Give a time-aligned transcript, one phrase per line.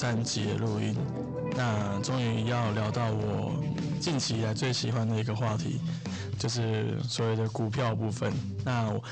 [0.00, 0.96] 三集的录音。
[1.54, 3.62] 那终于要聊到我
[4.00, 5.78] 近期以来最喜欢的一个话题，
[6.38, 8.32] 就是所谓的股票部分。
[8.64, 9.02] 那我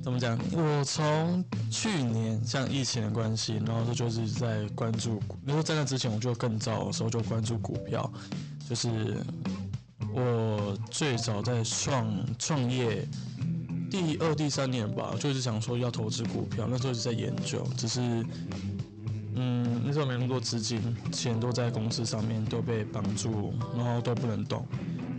[0.00, 0.38] 怎么讲？
[0.52, 5.20] 我从去年像疫情的关系，然后这就是在关注。
[5.44, 8.08] 如果在那之前，我就更早的时候就关注股票，
[8.68, 9.16] 就是
[10.14, 13.04] 我最早在创创业。
[13.90, 18.00] 第二、第三年吧，就是想说要投资股票，那时候一直在研究，只是，
[19.92, 24.66] 那时候没那么多资金，钱都在公司上面都被绑住，然后都不能动，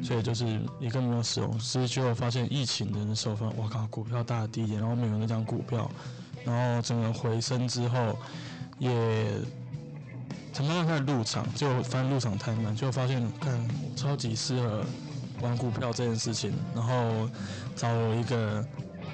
[0.02, 1.60] 所以就是一个没有使用。
[1.60, 5.88] 所以就发现疫情的时候，发现哇靠，股票大跌，然后没有那张股票，
[6.44, 8.18] 然后整个回升之后，
[8.80, 8.90] 也
[10.58, 14.84] 慢慢开始入场，就发现入场太慢，就发现看超级适合。
[15.42, 17.30] 玩股票这件事情，然后
[17.76, 18.66] 找了一个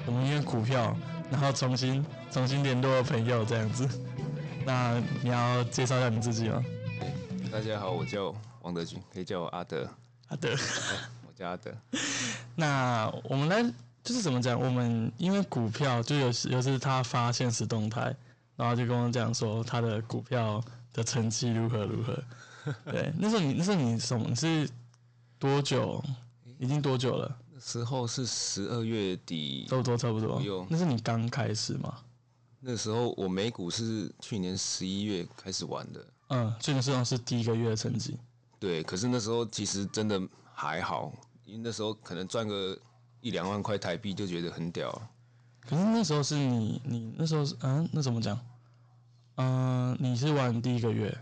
[0.06, 0.96] 我们因为股票，
[1.30, 3.86] 然后重新重新联络朋友这样子。
[4.70, 6.64] 那你要介绍一下你自己吗？
[7.50, 8.32] 大家好，我叫
[8.62, 9.90] 王德军，可以叫我阿德。
[10.28, 10.48] 阿德，
[11.26, 11.74] 我叫阿德。
[12.54, 13.60] 那我们来
[14.04, 14.56] 就是怎么讲？
[14.60, 18.14] 我们因为股票就有时有时他发现实动态，
[18.54, 22.16] 然后就跟我讲说他的股票的成绩如何如何。
[22.92, 24.70] 对，那时候你那时候你什么是？
[25.40, 26.00] 多久？
[26.60, 27.36] 已经多久了？
[27.52, 30.40] 那时候是十二月底，差不多差不多。
[30.68, 31.98] 那是你刚开始吗？
[32.60, 36.06] 那时候我美股是去年十一月开始玩的。
[36.28, 38.18] 嗯，去年实际上是第一个月的成绩。
[38.58, 40.20] 对，可是那时候其实真的
[40.52, 41.12] 还好，
[41.44, 42.78] 因为那时候可能赚个
[43.20, 44.90] 一两万块台币就觉得很屌。
[45.62, 48.38] 可是那时候是你，你那时候是嗯，那怎么讲？
[49.36, 51.16] 嗯，你是玩第一个月？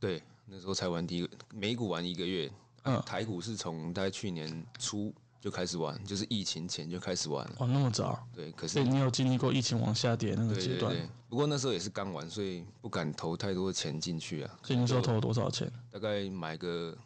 [0.00, 2.50] 对，那时候才玩第一个美股玩一个月。
[2.84, 7.44] 嗯，台股是从大概去年初就开始玩，就是疫情前就开始玩。
[7.58, 8.24] 哦，那么早？
[8.32, 10.96] 对，可是你有经历过疫情往下跌那个阶段。
[11.28, 14.58] 不过那时候也是刚玩，所以不敢投太多的钱进去啊。
[14.62, 15.68] 所以那时候投了多少钱？
[15.90, 16.96] 大概买个，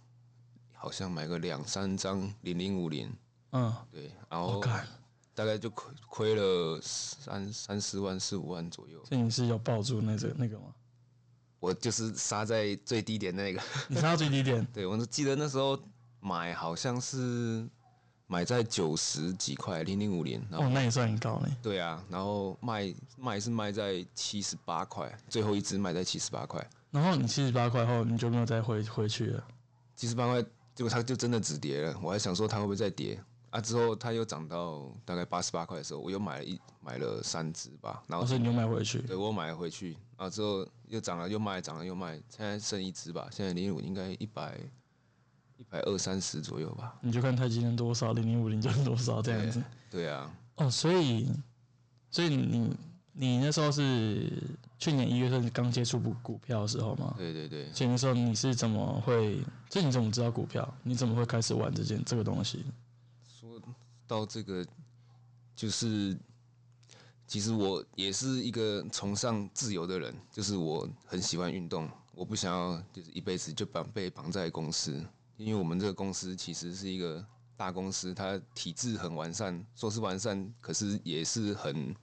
[0.75, 3.10] 好像买个两三张零零五零。
[3.52, 4.62] 嗯，对，然后
[5.34, 9.02] 大概就亏亏了三三四万四五万左右。
[9.06, 10.75] 所以你是有抱住那个那个吗？
[11.58, 14.62] 我就是杀在最低点那个，你杀到最低点？
[14.75, 15.78] 对，我记得那时候
[16.20, 17.66] 买好像是
[18.26, 21.50] 买在九十几块零零五零，哦，那也算很高嘞。
[21.62, 26.64] 对啊，然后卖卖是卖在七十八块，最后一只卖在七十八块。
[26.91, 29.44] 然后你七十八块后，你就没有再回回去了？
[29.94, 30.42] 七十八块，
[30.75, 31.98] 结果它就真的止跌了。
[32.03, 33.19] 我还想说它会不会再跌？
[33.50, 33.60] 啊！
[33.60, 38.98] 之后它又涨到大概八十八块的时候，我又买了一买了三只吧，然后是你又买回去？
[39.03, 43.28] 对，我买回去，然后之后又涨了又卖，涨了又卖，现在剩一只吧。
[43.31, 44.58] 现在零零五应该一百
[45.56, 46.99] 一百二三十左右吧。
[47.00, 49.62] 你就看台积电多少，零零五零就是多少这样子。
[49.91, 50.31] 对啊。
[50.56, 51.31] 哦，所以
[52.11, 52.77] 所以你
[53.12, 54.31] 你那时候是
[54.78, 57.15] 去年一月份刚接触股股票的时候吗？
[57.17, 57.72] 对对对。
[57.72, 59.39] 所以那时候你是怎么会？
[59.69, 60.75] 就你怎么知道股票？
[60.83, 62.65] 你怎么会开始玩这件这个东西？
[63.27, 63.61] 说
[64.06, 64.65] 到这个，
[65.55, 66.17] 就是
[67.27, 75.05] 其实我也是一个崇尚自由的人，就是我很喜欢运动，我不想要就是一辈子就绑被绑在公司，
[75.36, 77.24] 因为我们这个公司其实是一个
[77.56, 81.94] 大公司，它体制很完善，说是完善，可是也是很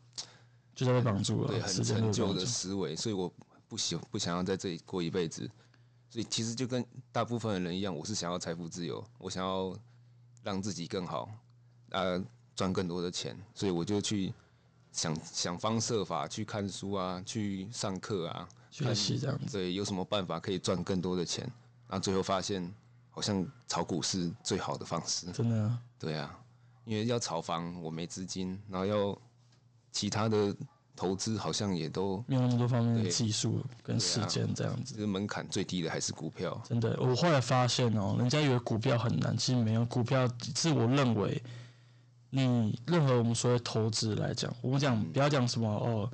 [0.75, 3.31] 就在被绑住了，对，很陈旧的思维，所以我
[3.67, 5.49] 不喜不想要在这里过一辈子，
[6.09, 9.75] 所以其实就跟大部分的人一样，我是想要财富自由，我想要。
[10.45, 11.29] 让自己更好，
[11.91, 12.21] 呃，
[12.53, 14.33] 赚更多的钱，所以我就去
[14.91, 19.57] 想想方设法去看书啊，去上课啊，学习这样子。
[19.57, 21.49] 对，有什么办法可以赚更多的钱？
[21.87, 22.61] 然后最后发现，
[23.13, 25.31] 好像炒股是最好的方式。
[25.31, 25.77] 真的？
[25.97, 26.37] 对啊，
[26.83, 29.17] 因为要炒房，我没资金，然后要
[29.93, 30.53] 其他的。
[30.95, 36.61] 投资好像也都没有那么多方面的技术跟时间这样子，就是门槛最低的还是股票。
[36.63, 39.83] 真的，我后来发现哦，人家以为股票很难，其实没有。
[39.85, 41.41] 股票是我认为，
[42.29, 46.11] 你任何我们所谓投资来讲，我们讲不要讲什么哦，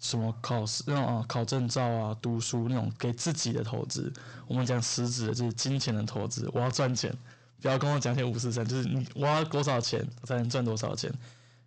[0.00, 4.12] 什么考试那种啊，考证照啊，读书那种给自己的投资。
[4.46, 7.12] 我们讲实质的就是金钱的投资，我要赚钱，
[7.60, 11.12] 不要跟我讲些五四三，就是你我要多少钱才能赚多少钱。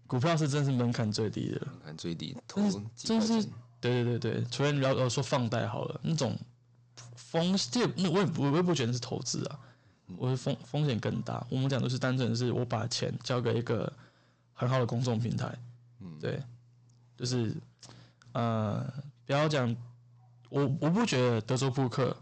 [0.07, 2.61] 股票是真是门槛最低的，门槛最低，投
[2.95, 3.43] 真是
[3.79, 6.37] 对对对对，除非你要说放贷好了，那种
[7.15, 9.59] 风险，那我也我也不觉得是投资啊，
[10.17, 11.45] 我是风风险更大。
[11.49, 13.91] 我们讲的是单纯是我把钱交给一个
[14.53, 15.57] 很好的公众平台，
[16.01, 16.43] 嗯，对，
[17.15, 17.55] 就是
[18.33, 18.93] 呃，
[19.25, 19.75] 不要讲
[20.49, 22.15] 我我不觉得德州扑克，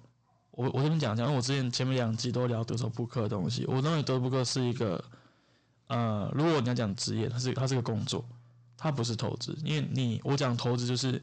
[0.52, 5.04] 我我这边讲讲，因为我之前前面两集都聊德州扑克的东西，我认为德州扑克是一个。
[5.88, 8.24] 呃，如果你要讲职业，它是它是个工作，
[8.78, 9.58] 它不是投资。
[9.64, 11.20] 因为你我讲投资就是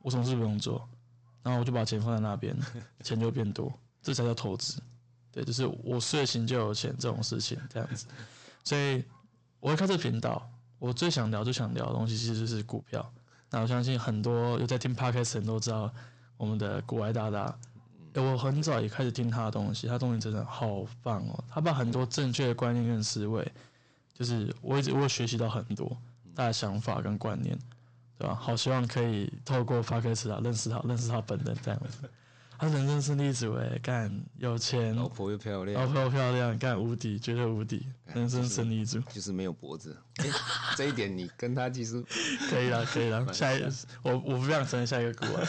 [0.00, 0.84] 我什么事不用做，
[1.44, 2.58] 然后我就把钱放在那边，
[3.04, 3.72] 钱就变多，
[4.02, 4.82] 这才叫投资。
[5.30, 8.08] 对，就是我睡醒就有钱这种事情这样子。
[8.64, 9.04] 所以
[9.60, 10.44] 我会开这频道，
[10.80, 13.12] 我最想聊、最想聊的东西其实就是股票。
[13.50, 15.92] 那我相信很多有在听 podcast 人都知道
[16.36, 17.54] 我们的古外大大。
[18.14, 21.44] 我很早也开始听他的东西，他东西真的好棒哦！
[21.48, 23.52] 他把很多正确的观念跟思维，
[24.12, 25.96] 就是我一直我学习到很多
[26.34, 27.56] 大的想法跟观念，
[28.18, 28.34] 对吧？
[28.34, 32.10] 好希望可以透过 podcast 啊认识他，认识他本人这样子。
[32.60, 39.96] 他人生胜利组诶，干有钱，老婆又漂亮，老婆又漂亮，干无敌，绝对无敌，人生胜利组就是没有脖子。
[40.76, 42.04] 这一点你跟他其实
[42.50, 43.32] 可以了，可以了。
[43.32, 43.64] 下一，
[44.02, 45.42] 我我不想成为下一个股王。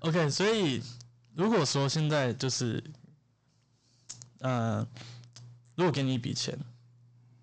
[0.00, 0.82] OK，所以。
[1.34, 2.84] 如果说现在就是，
[4.40, 4.86] 呃，
[5.74, 6.54] 如果给你一笔钱，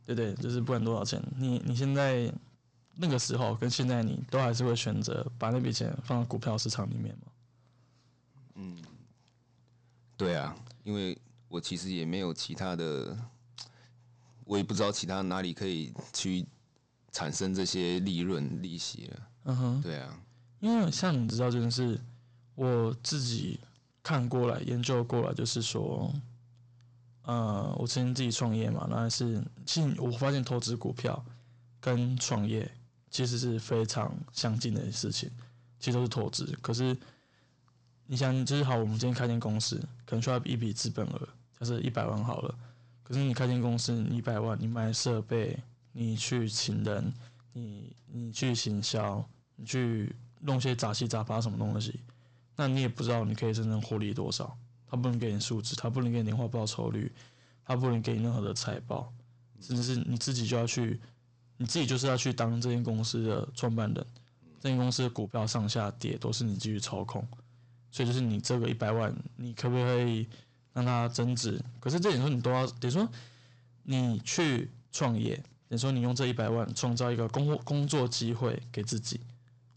[0.05, 2.31] 对对，就是不管多少钱，你你现在
[2.97, 7.28] 那个时候跟现在你都还是会选择把那笔钱放到股票市场里面吗？
[8.59, 8.77] 嗯，
[10.15, 11.17] 对啊，因为
[11.47, 13.17] 我其实也没有其他的，
[14.43, 16.45] 我也不知道其他哪里可以去
[17.11, 19.29] 产生这些利润利息了。
[19.45, 20.19] 嗯哼，对啊，
[20.59, 21.99] 因为像你知道，就是
[22.55, 23.59] 我自己。
[24.01, 26.11] 看过来研究过来，就是说，
[27.23, 31.23] 呃，我曾经自己创业嘛，那是其实我发现投资股票
[31.79, 32.71] 跟创业
[33.11, 35.29] 其实是非常相近的事情，
[35.79, 36.57] 其实都是投资。
[36.61, 36.97] 可是
[38.11, 41.29] 你想，就是好，我们今天开间公司，可能需要一笔资本额，
[41.59, 42.55] 就是一百万好了。
[43.03, 45.55] 可是你开间公司，一百万，你买设备，
[45.91, 47.13] 你去请人，
[47.53, 49.23] 你你去行销，
[49.55, 51.99] 你去弄些杂七杂八什么东西。
[52.55, 54.57] 那你也不知道你可以真正获利多少，
[54.87, 57.11] 他不能给你数字，他不能给你年化报酬率，
[57.63, 59.13] 他不能给你任何的财报，
[59.61, 60.99] 甚至是你自己就要去，
[61.57, 64.03] 你自己就是要去当这间公司的创办人，
[64.59, 67.23] 这间公司的股票上下跌都是你继续操控，
[67.91, 70.27] 所以就是你这个一百万，你可不可以
[70.73, 71.59] 让它增值？
[71.79, 73.07] 可是这点说你都要，等于说
[73.83, 75.35] 你去创业，
[75.67, 79.19] 等于说你用这一百万创造一个工工作机会给自己，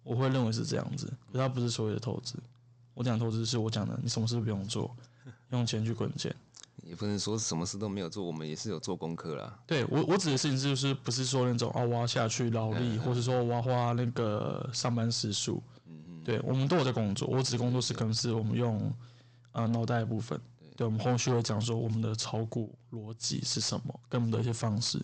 [0.02, 2.38] 我会认为是这样子，可它不是所谓的投资。
[2.94, 4.94] 我讲投资是我讲的，你什么事都不用做，
[5.50, 6.34] 用钱去滚钱。
[6.82, 9.58] 也不能说什么事都没有做，我们也是有做功课啦。
[9.66, 15.62] 对我我指的事情就是不是说那种啊挖下去劳力，或者说挖花那个上班时数。
[16.24, 18.92] 对我们都有在工作，我只工作是可能是我们用
[19.52, 20.40] 啊脑袋的部分。
[20.76, 25.00] 对，我们后续会讲说我们的炒股逻辑是什么，跟我们的一些方式。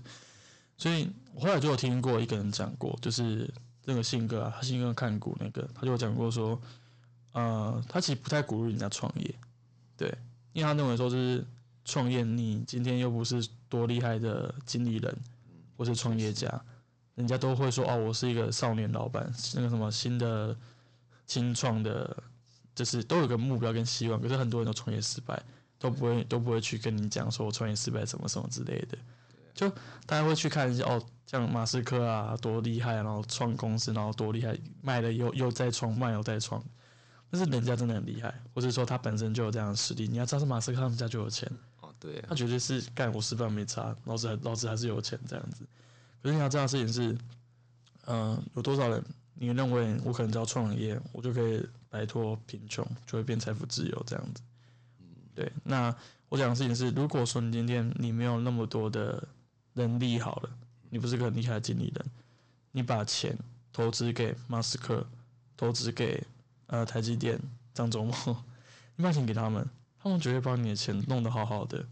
[0.77, 3.53] 所以我后来就有听过一个人讲过，就是
[3.85, 6.61] 那个性格啊，他性格看股那个，他就讲过说。
[7.33, 9.33] 呃，他其实不太鼓励人家创业，
[9.97, 10.09] 对，
[10.55, 11.47] 因为他认为说就是
[11.85, 15.17] 创业，你今天又不是多厉害的经理人，
[15.77, 16.49] 或是创业家，
[17.17, 20.57] 人家都会说哦，我是一个少年老板，那个什么新的
[21.29, 22.21] 新创的，
[22.75, 25.41] 就是都有个目标跟希望，可是很多人都创业失败，
[25.79, 28.99] 都不会都不会去跟你讲说我创业失败什么什么之类的，
[29.55, 29.69] 就
[30.07, 36.61] 大家会去看一下哦，像马斯克啊多厉害，然后创公司，然后多厉害，卖了又又再创，卖又再创。
[37.31, 40.09] 但是人家真的很厉害，或者说他本身就有这样的实力。
[40.09, 41.47] 你要知道，是马斯克他们家就有钱
[41.83, 45.67] 哦，对，他绝对是干我失败没差，老子老子还是有钱这样子。
[46.23, 47.19] 可是你要知道事情是，
[48.07, 49.05] 嗯，有多少人
[49.39, 54.43] 你认为我可能只要创业，我就可以摆脱贫穷，就会变财富自由这样子？
[55.01, 55.53] 嗯，对。
[55.65, 55.95] 那
[56.29, 59.27] 我讲的事情是，如果说你今天你没有那么多的
[59.75, 60.51] 能力好了，
[60.91, 62.05] 你不是个很厉害的经理人，
[62.73, 63.39] 你把钱
[63.73, 65.07] 投资给马斯克，
[65.57, 66.23] 投资给。
[66.71, 67.41] 呃，台积电、
[67.73, 68.37] 张忠谋，
[68.95, 69.67] 你把钱给他们，
[69.99, 71.83] 他们绝对把你的钱弄得好好的，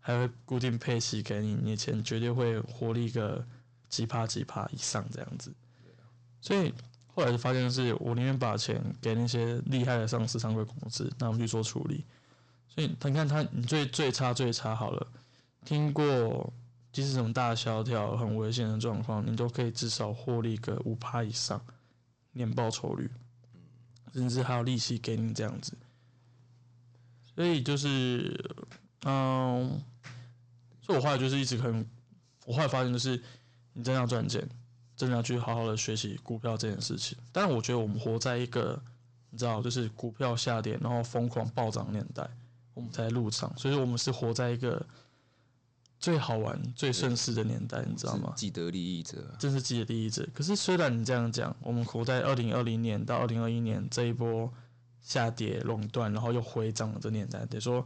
[0.00, 3.46] 还会固定配息给你，你的钱绝对会活力个
[3.90, 5.52] 几趴几趴以上这样子。
[6.44, 6.70] 所以
[7.06, 12.04] 后来就发现是，我宁愿把钱给那些厉害的上市商会公司，那我们去做处理。
[12.68, 15.06] 所以你看他，你最最差最差好了，
[15.64, 16.52] 听过
[16.92, 21.58] 即使什么大萧条、很危险的状况，你都可以至少获利个五趴以上
[22.32, 23.10] 年报酬率。
[24.12, 25.72] 甚至还有利息给你这样子，
[27.34, 28.32] 所以就是，
[29.04, 29.82] 嗯，
[30.80, 31.84] 所以我后来就是一直很，
[32.46, 33.20] 我后来发现就是，
[33.72, 34.48] 你真的要赚钱，
[34.96, 37.16] 真的要去好好的学习股票这件事情。
[37.32, 38.80] 但是我觉得我们活在一个，
[39.30, 42.28] 你知道，就是股票下跌然后疯狂暴涨年代，
[42.74, 44.84] 我们才入场，所以我们是活在一个。
[46.00, 48.34] 最好玩、最盛世的年代，你知道吗？
[48.36, 50.28] 既得利益者，真是既得利益者。
[50.34, 54.52] 可是虽然你这样讲，我们活在二零二零年到二零二一年这一波
[55.00, 57.82] 下跌、垄断，然后又回涨的这年代，得说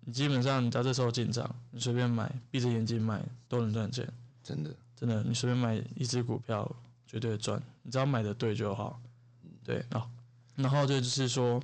[0.00, 4.12] 你基本上你在这时候进场，你随便买，闭着眼睛买都能赚钱。
[4.42, 6.68] 真的，真的，你随便买一只股票
[7.06, 9.00] 绝对赚，你只要买的对就好。
[9.62, 10.10] 对，然后
[10.56, 11.62] 然后这就是说，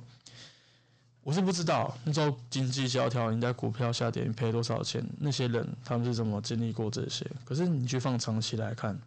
[1.21, 5.05] 我是不知道那时候经济萧条，你在股票下跌，你赔多少钱？
[5.19, 7.29] 那些人他们是怎么经历过这些？
[7.43, 8.97] 可是你去放长期来看，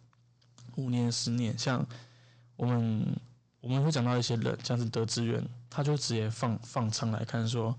[0.75, 1.83] 五年、十年，像
[2.55, 3.03] 我们
[3.61, 7.75] 我们会讲到一些人，像是德资源，他就直接放放长来看，说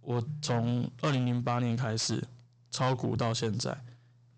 [0.00, 2.24] 我从二零零八年开始
[2.70, 3.76] 炒股到现在，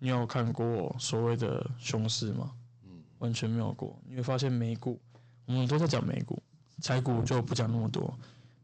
[0.04, 2.52] 你有看过所谓的熊市吗？
[2.82, 3.98] 嗯，完全没有过。
[4.06, 5.00] 你会发现美股，
[5.46, 6.42] 我们都在讲美股，
[6.82, 8.14] 财股就不讲那么多。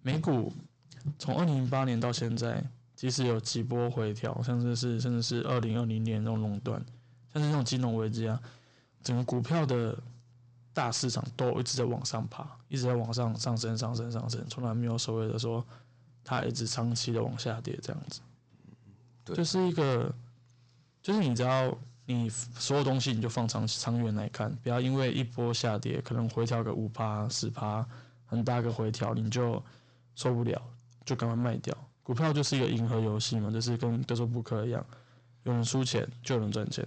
[0.02, 0.52] 美股
[1.18, 2.62] 从二零零八年到现在，
[2.94, 6.78] 即使有几波回调，甚至是甚至是二零二零年那种垄断，
[7.32, 8.38] 像是那种金融危机啊，
[9.02, 9.98] 整个股票的
[10.74, 15.66] 大市场都一直在往上爬，一直在往上上升、上升、上升，从来没有所谓的说
[16.22, 18.20] 它一直长期的往下跌这样子。
[19.24, 20.14] 对就是一个，
[21.02, 21.76] 就是你只要
[22.06, 27.86] 你所有东西你就放长长远来看，不要因为一波下跌可能回调个五趴、十趴，
[28.26, 29.62] 很大个回调你就
[30.14, 30.62] 受不了，
[31.04, 31.76] 就赶快卖掉。
[32.02, 34.84] 股票就是一个银河游戏嘛，就是跟德州扑克一样，
[35.44, 36.86] 有人输钱就有人赚钱。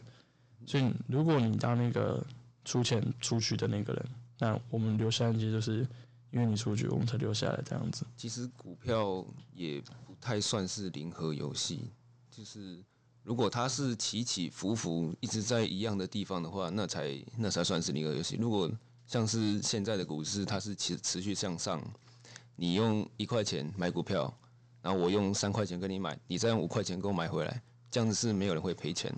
[0.65, 2.21] 所以如果你当那个
[2.65, 4.05] 出钱出去的那个人，
[4.39, 5.87] 那我们留下来就是
[6.31, 8.05] 因为你出去，我们才留下来这样子。
[8.17, 11.91] 其实股票也不太算是零和游戏，
[12.29, 12.83] 就是
[13.23, 18.35] 如果它是起起伏伏一直在一样的地方的话，那才那才算是零和游戏。
[18.35, 18.69] 如果
[19.07, 21.81] 像是现在的股市，它是持持续向上，
[22.55, 24.33] 你用一块钱买股票，
[24.81, 29.13] 然后我用三块钱跟你买，你再用五块钱给我买回来，这样子是没有人会赔钱，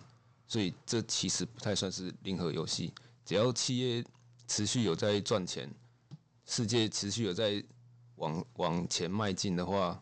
[0.48, 2.94] 所以这其实不太算是零和游戏。
[3.26, 4.06] 只要企业
[4.48, 5.68] 持续有在赚钱，
[6.46, 7.64] 世界持续有在
[8.18, 10.00] 往往前迈进的话，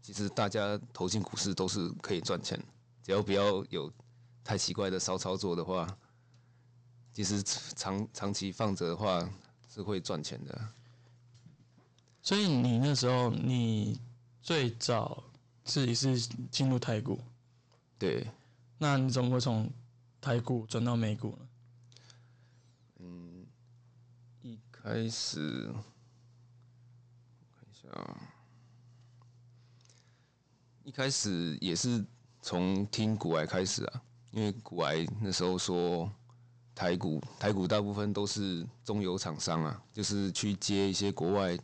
[0.00, 2.62] 其实大家投进股市都是可以赚钱，
[3.10, 3.92] 只要不要有
[4.44, 5.98] 太奇怪的骚操作的话，
[7.12, 9.28] 其实长长期放着的话
[9.68, 10.68] 是会赚钱的。
[12.22, 14.00] 所以你那时候你
[14.40, 15.24] 最早
[15.64, 16.20] 自己是
[16.52, 17.20] 进入台股，
[17.98, 18.24] 对，
[18.78, 19.68] 那你怎么会从
[20.20, 21.48] 台股转到美股呢？
[23.00, 23.44] 嗯
[24.42, 25.66] 一开始
[27.58, 28.20] 看一下啊，
[30.84, 32.04] 一开始也是
[32.42, 36.10] 从听股癌开始啊，因为股癌那时候说
[36.74, 41.58] 台股台股大部分都是中游厂商啊，就是去接一些国外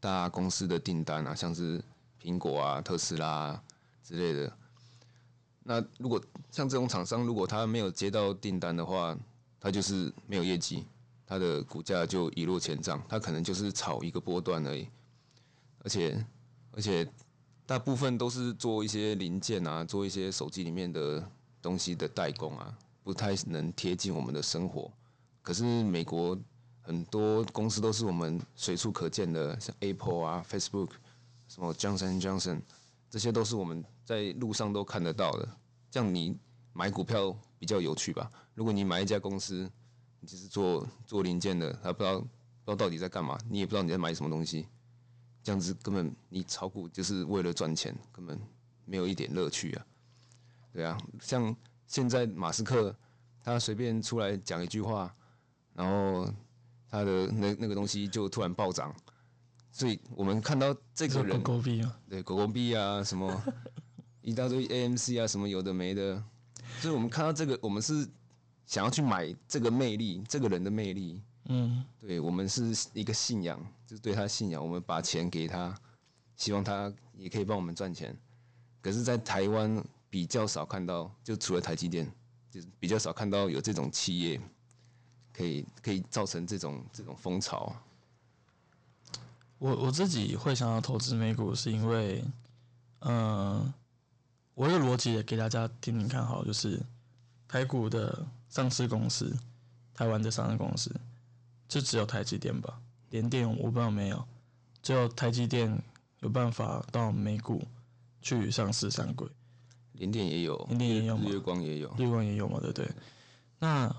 [0.00, 1.82] 大公司的订单啊，像是
[2.20, 3.62] 苹果啊、特斯拉、
[4.02, 4.56] 之类的。
[5.62, 9.16] 那如果像这种厂商，如果他没有接到订单的话，
[9.60, 10.84] 他就是没有业绩，
[11.26, 14.88] 他的股价就一落千丈，他可能就是炒一个波段而已，
[15.82, 16.26] 而且
[16.72, 17.06] 而且
[17.66, 21.26] 大部分都是做一些零件啊，做一些手机里面的
[21.62, 24.90] 东西的代工啊，不太能贴近我们的生活。
[25.40, 26.38] 可是美国
[26.82, 30.90] 很多公司都是我们随处可见的，像 Apple 啊、Facebook、
[31.48, 32.60] 什么 Johnson Johnson，
[33.08, 35.48] 这些都是我们在路上都看得到的。
[35.90, 36.36] 这样你
[36.74, 38.30] 买股票比较有趣吧？
[38.54, 39.70] 如果你买一家公司，
[40.20, 42.28] 你只是做做零件的，他不知道不知
[42.66, 44.66] 道到底在干嘛，你也不知道你在买什么东西，
[45.44, 48.40] 这样子根本你炒股就是为了赚钱，根本
[48.86, 49.86] 没有一点乐趣啊。
[50.72, 51.54] 对啊，像
[51.86, 52.96] 现在马斯克
[53.42, 55.14] 他随便出来讲一句话，
[55.74, 56.26] 然后
[56.88, 58.92] 他的那那个东西就突然暴涨，
[59.70, 63.42] 所以我们看到这个人狗人狗币啊，对狗狗币啊，什么
[64.22, 66.24] 一大堆 AMC 啊，什么有的没的，
[66.80, 68.08] 所以我们看到这个，我们是
[68.64, 71.20] 想要去买这个魅力，这个人的魅力。
[71.46, 75.74] 嗯，对我们是一个信仰，就是对他信仰，我们把钱给他，
[76.36, 78.16] 希望他也可以帮我们赚钱。
[78.80, 82.10] 可是，在台湾比较少看到，就除了台积电，
[82.50, 84.40] 就是比较少看到有这种企业
[85.32, 87.74] 可以可以造成这种这种风潮。
[89.58, 92.22] 我我自己会想要投资美股，是因为，
[93.00, 93.72] 嗯、
[94.54, 96.80] 我的逻辑也给大家听听看好，就是
[97.48, 99.34] 台股的上市公司，
[99.94, 100.94] 台湾的上市公司，
[101.74, 104.24] 就只有台积电吧，联电我不知道没有，
[104.80, 105.76] 只有台积电
[106.20, 107.66] 有办法到美股
[108.22, 109.26] 去上市上柜。
[109.94, 111.92] 联电也有，联电也有吗日月光也有。
[111.98, 112.88] 月光也有嘛，对不对？
[113.58, 113.92] 那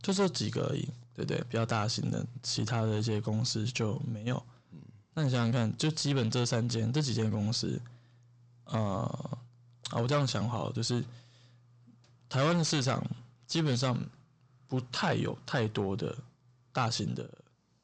[0.00, 1.36] 就这几个而已，对不对？
[1.50, 4.42] 比较大型的，其他的一些公司就没有。
[5.12, 7.78] 那你想想看，就基本这三间、这几间公司，
[8.64, 9.38] 呃，
[9.90, 11.04] 啊，我这样想好了，就是
[12.26, 13.06] 台湾的市场
[13.46, 14.02] 基本上
[14.66, 16.16] 不太有太多的
[16.72, 17.28] 大型的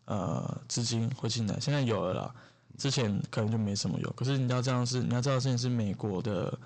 [0.04, 2.34] 呃资金会进来，现在有了啦，
[2.78, 4.10] 之前可能就没什么有。
[4.12, 6.56] 可是你要这样是，你要知道，现在是美国的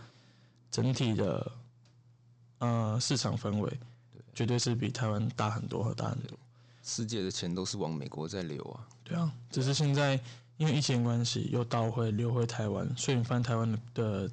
[0.71, 1.53] 整体的
[2.59, 3.79] 呃市场氛围，
[4.35, 6.39] 绝对是比台湾大很多和大很多。
[6.83, 8.87] 世界的钱都是往美国在流啊。
[9.05, 10.19] 对啊，只是现在
[10.57, 14.31] 因为疫情关系又倒回流回台湾，所以你发现台湾的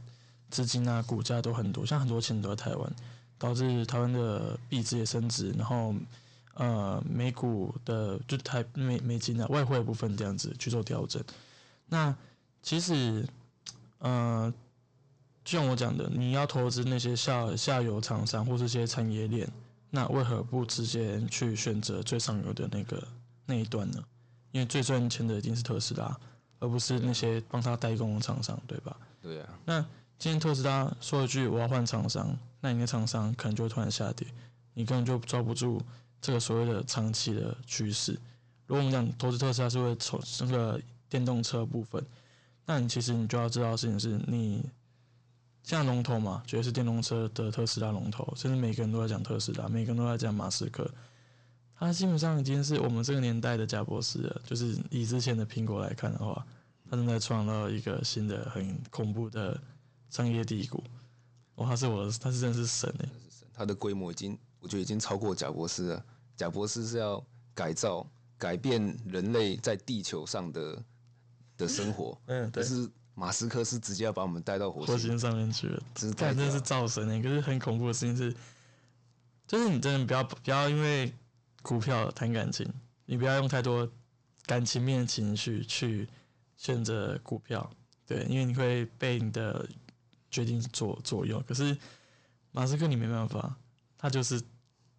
[0.50, 2.96] 资金啊、股价都很多，像很多钱都在台湾，
[3.38, 5.94] 导致台湾的币值也升值，然后
[6.58, 11.24] 呃美股的就台美美金啊外汇部分这样子去做调整。
[11.88, 12.14] 那
[12.62, 13.28] 其实
[14.00, 14.54] 呃
[15.44, 19.50] 就像我讲的，你要投资那些下下游厂商或这些产业链，
[19.90, 23.02] 那为何不直接去选择最上游的那个
[23.46, 24.04] 那一段呢？
[24.52, 26.20] 因为最赚钱的一定是特斯拉，
[26.60, 28.98] 而不是那些帮他代工的厂商，对吧？
[29.22, 29.80] 对啊，那
[30.18, 34.28] 今天特斯拉说一句我要换厂商，那你的厂商可能就会突然下跌，
[34.74, 35.82] 你根本就抓不住
[36.22, 38.14] 这个所谓的长期的趋势。
[38.66, 42.04] 如果我们讲投资特斯拉是会从那个电动车部分，
[42.66, 44.64] 那你其实你就要知道事情是你
[45.64, 50.90] 像龙头嘛，绝对是电动车的特斯拉龙头，甚至每个人都在讲特斯拉，每个人都在讲马斯克。
[51.80, 54.42] 他基本上已经是我们这个年代的贾博士了。
[54.44, 56.46] 就是以之前的苹果来看的话，
[56.90, 59.60] 他正在创造一个新的很恐怖的
[60.10, 60.84] 商业帝国。
[61.56, 63.10] 哇，他是我的，他是真的是神哎！
[63.54, 66.06] 他的规模已经，我觉得已经超过贾博士了。
[66.36, 68.06] 贾博士是要改造、
[68.38, 70.84] 改变人类在地球上的
[71.58, 72.62] 的生活，嗯，对。
[72.62, 75.82] 可是马斯克是直接要把我们带到火火星上面去了，
[76.18, 77.22] 看真的是造神哎！
[77.22, 78.36] 可是很恐怖的事情是，
[79.48, 81.14] 就是你真的不要不要因为。
[81.64, 82.66] 股票谈感情，
[83.08, 83.90] 你不要用太多
[84.46, 86.08] 感情面的情绪去
[86.56, 87.70] 选择股票，
[88.06, 89.68] 对，因为你会被你的
[90.32, 91.44] 决定左左右。
[91.46, 91.78] 可是
[92.54, 93.54] 马斯克你没办法，
[93.98, 94.42] 他就是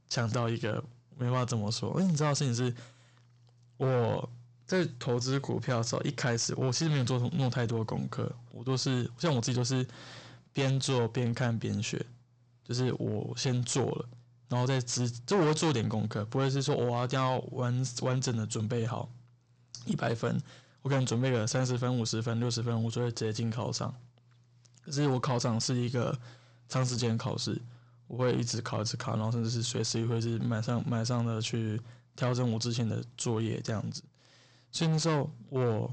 [0.08, 0.82] 抢到一个
[1.16, 1.90] 没办法这么说。
[2.00, 2.74] 因为你知道事情是，
[3.76, 4.28] 我
[4.66, 9.86] 在投资股票的时候，一开始我其实没有做弄太多功课，我都是像我自己都是
[10.52, 12.04] 边做边看边学，
[12.64, 14.08] 就是我先做了。
[14.48, 19.10] 然后再只，就我会做点功课，不会是说我一定要完完整的准备好
[19.84, 20.40] 一百分，
[20.80, 23.94] 我可能准备个三十分、五十分、六十分，我就会直接进考场。
[24.82, 26.18] 可是我考场是一个
[26.66, 27.60] 长时间考试，
[28.08, 31.80] 我会一直考一直考，然后甚至是随时会是马上马上的去
[32.16, 34.02] 调整我之前的作业这样子。
[34.72, 35.92] 所以那时候我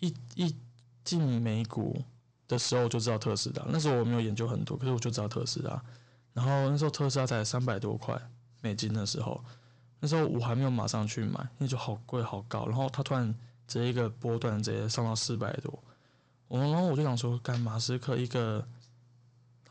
[0.00, 0.54] 一一
[1.02, 2.02] 进美股
[2.46, 5.82] 的时候就知道特斯拉，那时候我没有研究很多，可是我就知道特斯拉。
[6.32, 8.20] 然后那时候特斯拉才三百多块
[8.60, 9.42] 美金的时候，
[10.00, 12.66] 那时候我还没有马上去买，因为就好贵好高。
[12.66, 13.32] 然后它突然
[13.66, 15.82] 直接一个波段直接上到四百多，
[16.48, 18.66] 我然后我就想说，干马斯克一个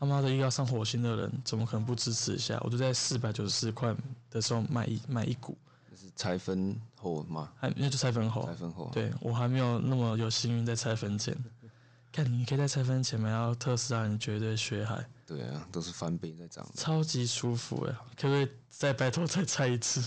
[0.02, 2.58] 他妈的一个要上火星的人，怎么可能不支持一下？
[2.64, 3.94] 我就在四百九十四块
[4.32, 5.56] 的时候买一买一股，
[5.96, 7.52] 是拆分后吗？
[7.56, 11.32] 还那就拆分后，拆分后，对我还没有那么有幸运在拆分前。
[12.10, 15.06] 看，你可以在拆分前买到特斯拉，你绝对血海。
[15.24, 17.94] 对啊，都是翻倍在涨，超级舒服哎！
[18.20, 20.02] 可不可以再拜托再拆一次？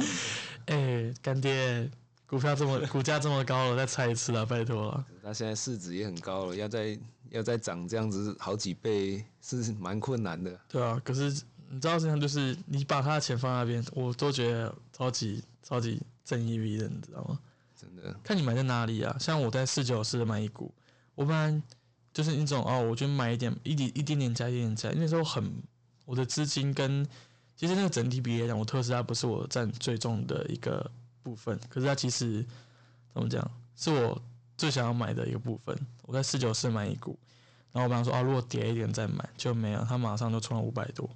[0.68, 1.90] 哎，干爹，
[2.32, 5.04] 股票这么 股价这么高了，再猜一次了，拜托了。
[5.20, 10.58] 那现在市值也很高了，要再要再涨这样子好几倍是蛮困难的。
[10.66, 11.24] 对啊，可是
[11.68, 17.38] 你知道这样就是你把他的钱放那边，我都觉得超级超级正义逼的，你知道吗？
[17.78, 18.18] 真的。
[18.24, 19.14] 看你买在哪里啊？
[19.20, 20.72] 像我在四九四买一股，
[21.14, 21.62] 我本来。
[22.14, 24.92] 就是那种哦，我就买一点，一点一点点加一点点加。
[24.94, 25.50] 那时候很，
[26.04, 27.02] 我的资金跟
[27.56, 30.90] 其实那个整体比例来讲，我特斯拉不是我占最重的一个
[31.22, 32.44] 部分，可是它其实
[33.12, 34.20] 怎么讲，是我
[34.56, 35.76] 最想要买的一个部分。
[36.02, 37.18] 我在四九四买一股，
[37.72, 41.08] 然后我本来说啊，如果跌一点再买，就没有，它马上就冲了五百多。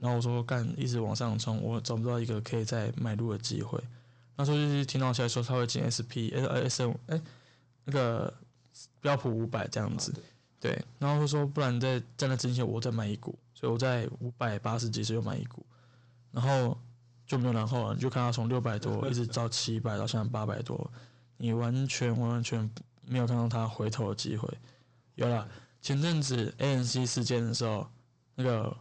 [0.00, 3.82] 然后我说干，一直往上冲，我找不到一个可以再买入的机会。
[4.36, 7.20] 那时候就是听到消息说他会进 SP S S M 哎
[7.84, 8.32] 那个。
[9.00, 10.12] 标普五百这样子，
[10.60, 15.64] 对，然后就说不然在在那之前我再买一股，所以我在五百八十几时又买一股，
[16.30, 16.78] 然后
[17.28, 20.90] 就没有然后了，你就看它从六百多一直到七百到现在八百多，
[21.36, 22.68] 你完全完完全
[23.06, 24.48] 没有看到它回头的机会。
[25.14, 25.46] 有了
[25.82, 27.86] 前阵子 ANC 事件的时候，
[28.34, 28.74] 那个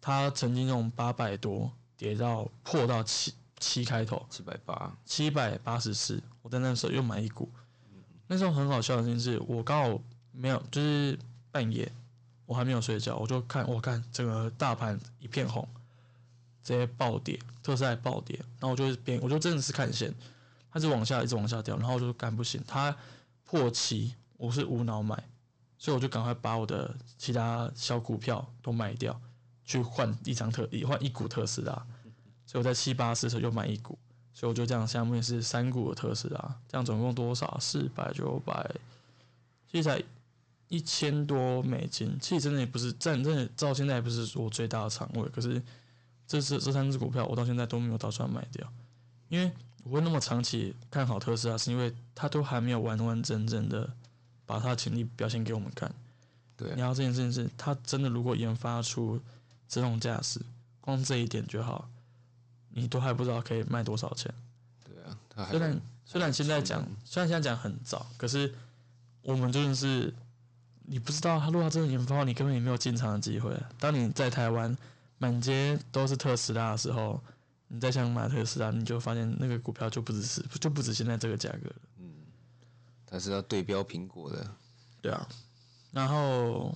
[0.00, 7.46] 它曾经用八百多跌到破到七七开头，七百八，七百八十四，我在那时候又买一股。
[8.26, 10.00] 那时候很好笑的事情是，我刚好
[10.32, 11.18] 没有，就是
[11.50, 11.92] 半夜，
[12.46, 15.68] 我还没有睡觉，我就看，我看整个大盘一片红，
[16.62, 20.14] 直接暴跌，特斯拉暴跌，然后我就边，我就真的是看线，
[20.70, 22.96] 它是往下一直往下掉，然后我就干不行，它
[23.44, 25.16] 破七，我是无脑买，
[25.78, 29.20] 所以我就赶快把我的其他小股票都卖掉，
[29.64, 31.72] 去换一张特，换一股特斯拉，
[32.46, 33.98] 所以我在七八十的时候又买一股。
[34.32, 37.58] 所以我就这样，下面是三股的特斯拉，这样总共多少？
[37.60, 38.74] 四百九百，
[39.70, 40.02] 其实才
[40.68, 42.16] 一千多美金。
[42.18, 45.28] 其实真的也不是，真的到现在也不是我最大的仓位。
[45.28, 45.60] 可是
[46.30, 48.64] 这是这三只股票，我到现在都没有打算卖掉，
[49.28, 49.50] 因为
[49.82, 53.92] 我会那么长期看好特斯拉，是因为它都还没有完完整整的
[54.46, 55.92] 把它的潜力表现给我们看。
[56.56, 59.20] 对然后这件事情是，它真的如果研发出
[59.66, 60.40] 自动驾驶，
[60.80, 61.90] 光这一点就好，
[62.68, 64.32] 你都还不知道可以卖多少钱。
[64.84, 64.94] 对
[65.34, 68.54] 啊，虽然虽然现在讲，虽然现在讲很早，可是
[69.22, 70.14] 我们真的是
[70.82, 73.52] 你不知道，他如果他真的研发，你根本也没有进场的机会。
[73.80, 74.76] 当你在台湾
[75.20, 77.22] 满街都是特斯拉的时候，
[77.68, 81.76] 你再想买特斯拉，你就发现那个股票就不只是就不止现在这个价格了。
[83.06, 84.54] 他是要对标苹果的，
[85.02, 85.28] 对啊，
[85.90, 86.74] 然后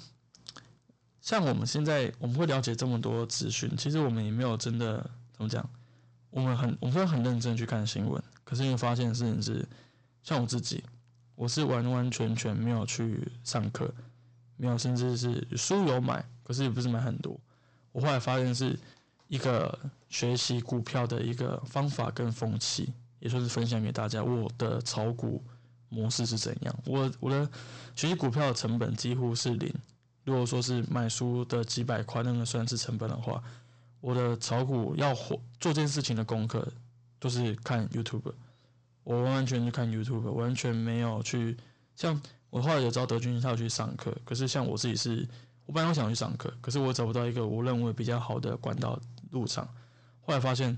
[1.23, 4.99] 像我们现在我们会了解这么多资讯，其实我们也没有真的
[5.33, 5.67] 怎么讲，
[6.29, 9.67] 我们很我们会很认真去看新闻，可是你会发现的事情是，
[10.23, 10.85] 像我自己，
[11.35, 13.91] 我是完完全全没有去上课，
[14.59, 17.41] 没有甚至是书有买，可是也不是买很多。
[17.95, 18.77] 我后来发现是
[19.29, 19.79] 一个
[20.09, 25.41] 学习股票的一个方法跟风气，也算是分享给大家我的炒股
[25.89, 26.75] 模式是怎样。
[26.87, 27.49] 我我的
[27.95, 29.73] 学习股票的成本几乎是零。
[30.25, 33.41] 如果说是买书的几百块，那个算是成本的话，
[34.01, 36.67] 我的炒股要活做这件事情的功课，
[37.21, 38.33] 都是看 YouTube。
[39.05, 41.57] 我完完全全看 YouTube，完全没有去
[41.95, 45.29] 像我后来有招德军他有去上课，可是像我自己是，
[45.67, 48.99] 我本来我想去上课，可是我找不到一个我认为比较好的管道
[49.31, 49.67] 入场。
[50.21, 50.77] 后来发现，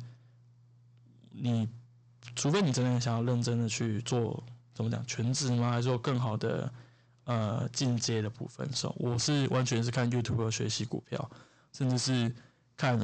[1.31, 1.69] 你
[2.35, 4.43] 除非你真的想要认真的去做，
[4.75, 5.71] 怎么讲全职吗？
[5.71, 6.73] 还是说更好的
[7.25, 8.71] 呃进阶的部分？
[8.73, 11.31] 所以我是完全是看 YouTube 学习股票，
[11.73, 12.35] 甚至是
[12.77, 12.99] 看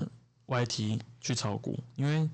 [0.47, 2.29] YT 去炒股，因为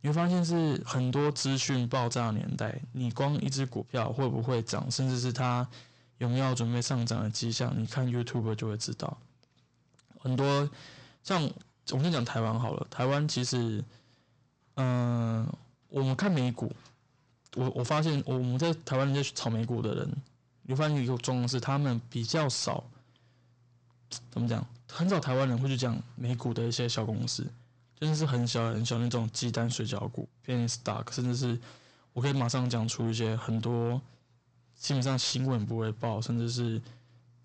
[0.00, 5.68] 你会发现是很多资讯爆炸年代，你光一只股票会不会涨，甚至是它
[6.22, 9.18] 荣耀准备上涨的迹象，你看 YouTube 就会知道。
[10.20, 10.70] 很多
[11.24, 11.42] 像
[11.90, 13.82] 我们先讲台湾好了，台湾其实，
[14.76, 15.44] 嗯、
[15.88, 16.72] 我们看美股，
[17.56, 20.08] 我我发现我们在台湾那些炒美股的人，
[20.62, 22.84] 你会发现一个状况是，他们比较少，
[24.30, 24.64] 怎么讲？
[24.88, 27.44] 很少台湾人会去讲美股的一些小公司，
[27.98, 31.58] 真的是很小很小那种鸡蛋水饺股、penny stock，甚至是
[32.12, 34.00] 我可以马上讲出一些很多
[34.82, 36.82] 基本上新闻不会报，甚至是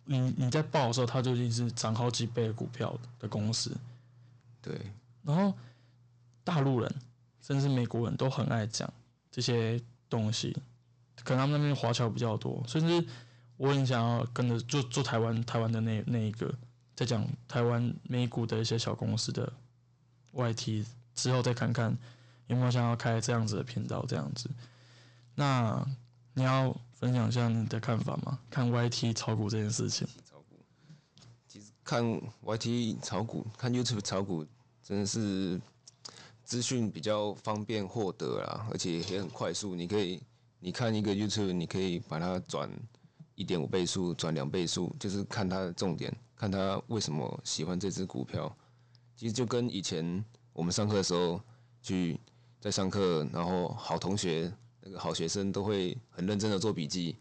[0.06, 3.78] 你你在报的时候，它就已经是涨好几倍的股票的公司。
[4.60, 4.76] 对，
[5.22, 5.54] 然后
[6.44, 6.96] 大陆人
[7.40, 8.92] 甚至美国人都很爱讲
[9.30, 10.58] 这些东西，
[11.24, 13.08] 可能他们那边华侨比较多，甚至
[13.56, 16.52] 我很想要跟着做做台湾台湾的那那一个，
[16.96, 19.54] 在讲台湾美股的一些小公司的
[20.34, 21.96] YT 之后，再看看
[22.48, 24.50] 有没有想要开这样子的频道这样子。
[25.36, 25.88] 那
[26.38, 28.38] 你要分享一下你的看法吗？
[28.48, 30.08] 看 YT 炒股这件事情。
[31.48, 32.04] 其实看
[32.46, 34.46] YT 炒股，看 YouTube 炒股，
[34.84, 35.60] 真的是
[36.44, 39.74] 资讯比较方便获得啦，而且也很快速。
[39.74, 40.22] 你可以，
[40.60, 42.70] 你看一个 YouTube，你可以把它转
[43.34, 48.56] 一点五倍速，转两倍速，就是看它的重点，看他为什么喜欢这只股票。
[49.16, 50.24] 其实就跟以前
[50.54, 51.42] 我们上课的时候
[51.82, 52.20] 去
[52.60, 54.54] 在上课，然后好同学
[54.88, 57.18] 那个好学生都会很认真的做笔记，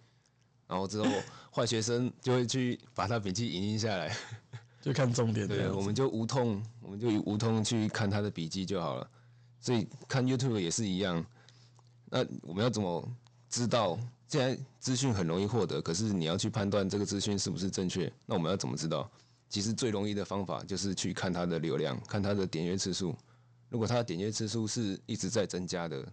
[0.68, 1.06] 然后之后
[1.52, 4.16] 坏学生就会去把他笔记影印下来。
[4.80, 9.10] 就看重点对，我们就无痛，我们就以无痛去看他的笔记就好了。
[9.60, 11.24] 所以看 YouTube 也是一样。
[12.04, 13.04] 那我们要怎么
[13.50, 13.98] 知道？
[14.28, 19.10] 既然资讯很容易获得，可是你要去判断这个资讯是不是正确，那我们要怎么知道？
[19.48, 23.12] 其实最容易的方法就是去看它的流量，看它的点阅次数。
[23.68, 26.06] 如果它的点阅次数是一直在增加的，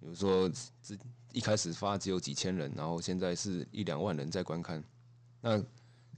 [0.00, 0.48] 比如说
[0.82, 0.98] 只
[1.32, 4.82] 一开始发只有几千人，然后现在是一两万人在观看，
[5.40, 5.62] 那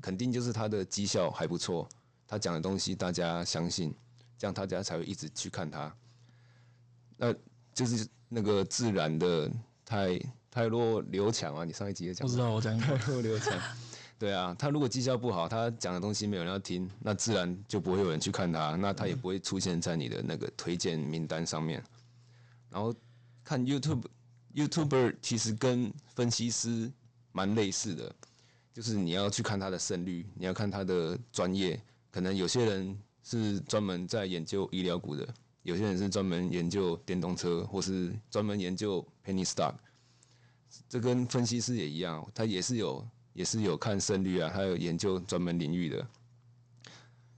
[0.00, 1.88] 肯定就是他的绩效还不错。
[2.26, 3.92] 他讲的东西大家相信，
[4.38, 5.92] 这样大家才会一直去看他。
[7.16, 7.34] 那
[7.74, 9.50] 就是那个自然的
[9.84, 13.52] 泰泰若刘强啊，你上一集也讲不知道我讲过泰若刘强，
[14.16, 21.82] 对啊，他如果绩效不好，他讲的东西没有人要听，那自然就不会有人去看他，那他也不会出现在你的那个推荐名单上面。
[22.70, 22.94] 然后
[23.44, 24.04] 看 YouTube
[24.54, 26.90] YouTuber 其实跟分析师
[27.32, 28.14] 蛮类似的，
[28.72, 31.80] 就是你要去看他的胜率，你要看他的专业。
[32.10, 39.74] 可能有些人是专门在研究医疗股的，有些人是专门研究电动车，或是专门研究 penny stock。
[40.88, 46.08] 这跟分析师也一样，他也是有也是有看胜率啊，他有研究专门领域的。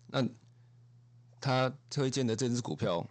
[0.06, 0.26] 那
[1.38, 3.06] 他推荐的这只股票，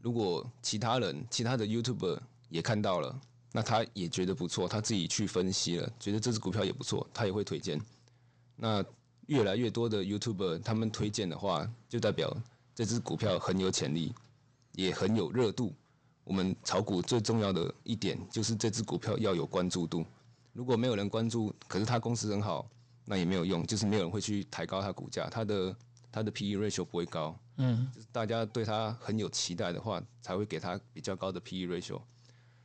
[0.00, 3.20] 如果其他人、其他的 YouTuber 也看到了，
[3.52, 7.80] 那他也觉得不错，他自己去分析了，觉得这只股票也不错，他也会推荐。
[8.56, 8.84] 那
[9.26, 12.34] 越来越多的 YouTuber 他们推荐的话，就代表
[12.74, 14.14] 这只股票很有潜力，
[14.72, 15.72] 也很有热度。
[16.24, 20.04] 我们炒股最重要的一点就是这只股票要有关注度。
[20.52, 22.68] 如果没有人关注，可是它公司很好，
[23.04, 25.76] 那也没有用，就是没有人会去抬高它股价，它的
[26.12, 27.36] 它的 P/E ratio 不会高。
[27.62, 32.00] 嗯，就是大家对它很有期待的话，才会给它比较高的 P/E ratio。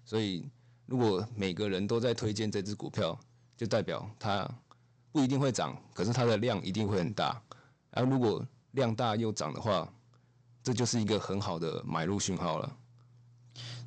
[0.05, 0.49] 所以，
[0.86, 3.19] 如果每个人都在推荐这只股票，
[3.58, 4.49] 就代表它
[5.12, 7.41] 不一定会涨，可是它的量一定会很大。
[7.91, 9.91] 然后，如果量大又涨的话，
[10.63, 12.77] 这就是一个很好的买入讯号了。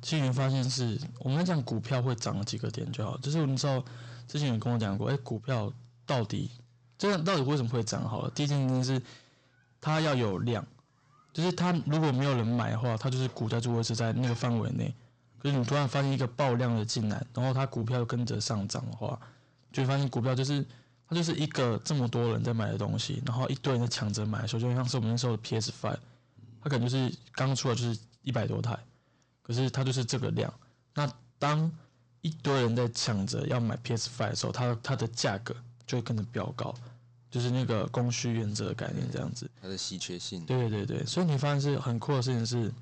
[0.01, 3.83] 其实你会发现是我们在讲股票会涨的几个点就好，就是我们知道
[4.27, 5.73] 之前有跟我讲过，哎、股票
[6.05, 6.51] 到底
[6.97, 8.07] 这样到底为什么会涨？
[8.07, 9.01] 好了，第一件事是
[9.81, 10.65] 它要有量，
[11.33, 14.93] 就是它如果没有人买的话，它就是股价就会是在那个范围内。
[15.37, 19.19] 可是你突然发现一个爆量的进来，然后它股票跟着上涨的话，
[19.71, 20.65] 就会发现股票就是
[21.07, 25.97] 它就是一个这么多人在买的东西，然后一堆人在抢着买的时候，就像是我们那时候的 PS Five，
[26.61, 28.77] 它可能就是刚出来就是一百多台。
[29.41, 30.53] 可是它就是这个量。
[30.93, 31.71] 那当
[32.21, 35.55] 一堆人在抢着要买 PS Five 的时候，它它的价格
[35.87, 36.75] 就会跟着飙高，
[37.29, 39.49] 就是那个供需原则的概念这样子。
[39.61, 42.73] 它的稀缺性，对对对，所以你发现是很酷的事情是，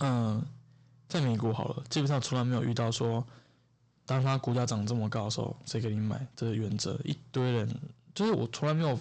[0.00, 0.44] 嗯，
[1.08, 3.24] 在美国好了，基本上从来没有遇到说，
[4.06, 7.68] 当它股价涨这么高的时候，谁给你买这个原则，一堆人
[8.14, 8.98] 就是我从来没有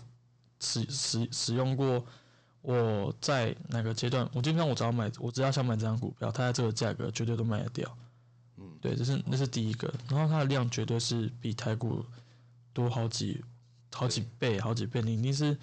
[0.59, 2.05] 使使使用过。
[2.63, 7.97] 我在哪个阶段，我基本上我只要买，我只要想买这张股票，它在这个价格绝对都卖得掉。
[8.57, 12.05] 嗯，对，这是那是第一个，然后它的量绝对是比台股
[12.71, 13.43] 多好几
[13.93, 15.57] 好几倍，好几倍，你一定是，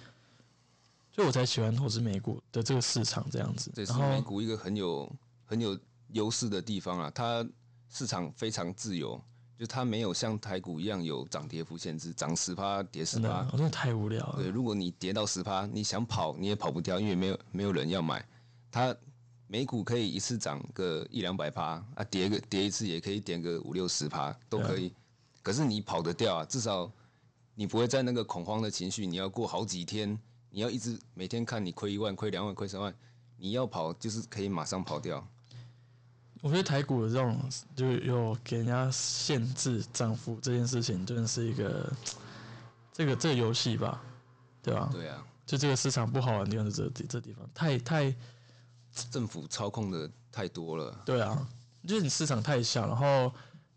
[1.11, 3.71] 所以我才喜欢投资美股的这个市场这样子。
[3.73, 5.11] 这是美股一个很有
[5.45, 5.77] 很有
[6.13, 7.45] 优势的地方啊，它
[7.89, 9.19] 市场非常自由，
[9.57, 14.35] 就它没有像台股一样有涨跌幅限制，涨十趴跌十趴，，我真的太无聊了。
[14.37, 18.25] 对，如果你跌到十趴，你想跑你也跑不掉，因为没有没有人要买。
[18.71, 18.95] 它
[19.47, 24.93] 美股可以一次涨个一两百趴啊，跌个跌一次也可以点个五六十趴都可以。
[25.41, 26.91] 可是你跑得掉啊，至少
[27.59, 30.17] 你不会在那个恐慌的情绪，你要过好几天，
[30.49, 32.95] 你要一直每天看你亏一万、亏两万、亏三万，
[33.35, 35.27] 你要跑就是可以马上跑掉。
[36.39, 37.37] 我觉得台股的这种
[37.75, 41.91] 就有给人家限制涨幅这件事情，真的是一个
[42.93, 44.01] 这个这个游戏吧，
[44.63, 44.89] 对吧？
[44.93, 48.15] 对啊，就这个市场不好玩的地方是这地这地方，太太
[49.11, 50.97] 政府操控的太多了。
[51.05, 51.45] 对啊，
[51.85, 53.29] 就是你市场太小，然后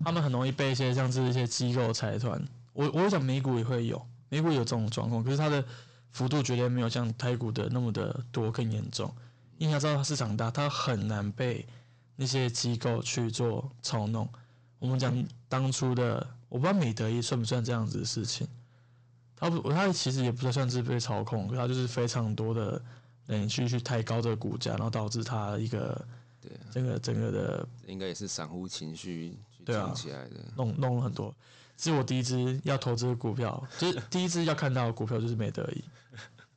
[0.04, 2.40] 他们很容易被一些像是一些机构财团，
[2.72, 5.64] 我我想美股也会有，美股有这种状况，可是它的
[6.10, 9.12] 幅度绝对没有像台股的那么的多更严重。
[9.58, 11.66] 因为你要知道它市场大，它很难被
[12.16, 14.28] 那些机构去做操弄。
[14.78, 18.48] 我们讲当初的，我不知道美德一算不算这样子的事情，
[19.36, 22.82] 它不，它其实也不算是被操控，可它就是非常多的
[23.26, 26.04] 人去去抬高这个股价，然后导致它一个
[26.40, 30.36] 对啊，整个整个的应该也是散户情绪去对啊涨起来的。
[30.56, 31.32] 弄弄了很多。
[31.82, 35.82] 其实我第一支要投资的股票，就是第一支要看到的股票就是美德一。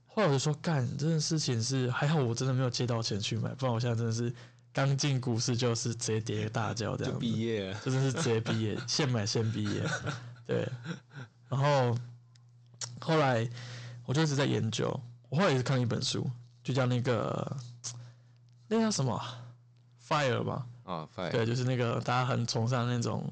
[0.06, 4.32] 后来我就说，干这件事情是还好，我真的没有借到钱去买，不然我现在真的是
[4.72, 9.82] 刚进股市就是直接跌一个大跤这样子，毕业了，真的是直接毕业，现买现毕业。
[10.46, 10.70] 对，
[11.50, 11.98] 然后
[13.00, 13.50] 后来
[14.06, 14.88] 我就一直在研究，
[15.30, 16.30] 我后来也是看了一本书，
[16.64, 17.58] 就叫那个
[18.68, 19.20] 那叫什么
[20.08, 23.28] Fire 吧，啊，Fire 对，就是那个大家很崇尚那种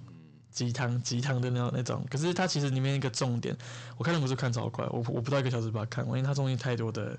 [0.54, 3.58] 鸡汤鸡汤的那种那种，可是它其实里面一个重点，
[3.98, 7.18] 我看那本书看超快，我我不到一个小时把它看完，因为它中间太多的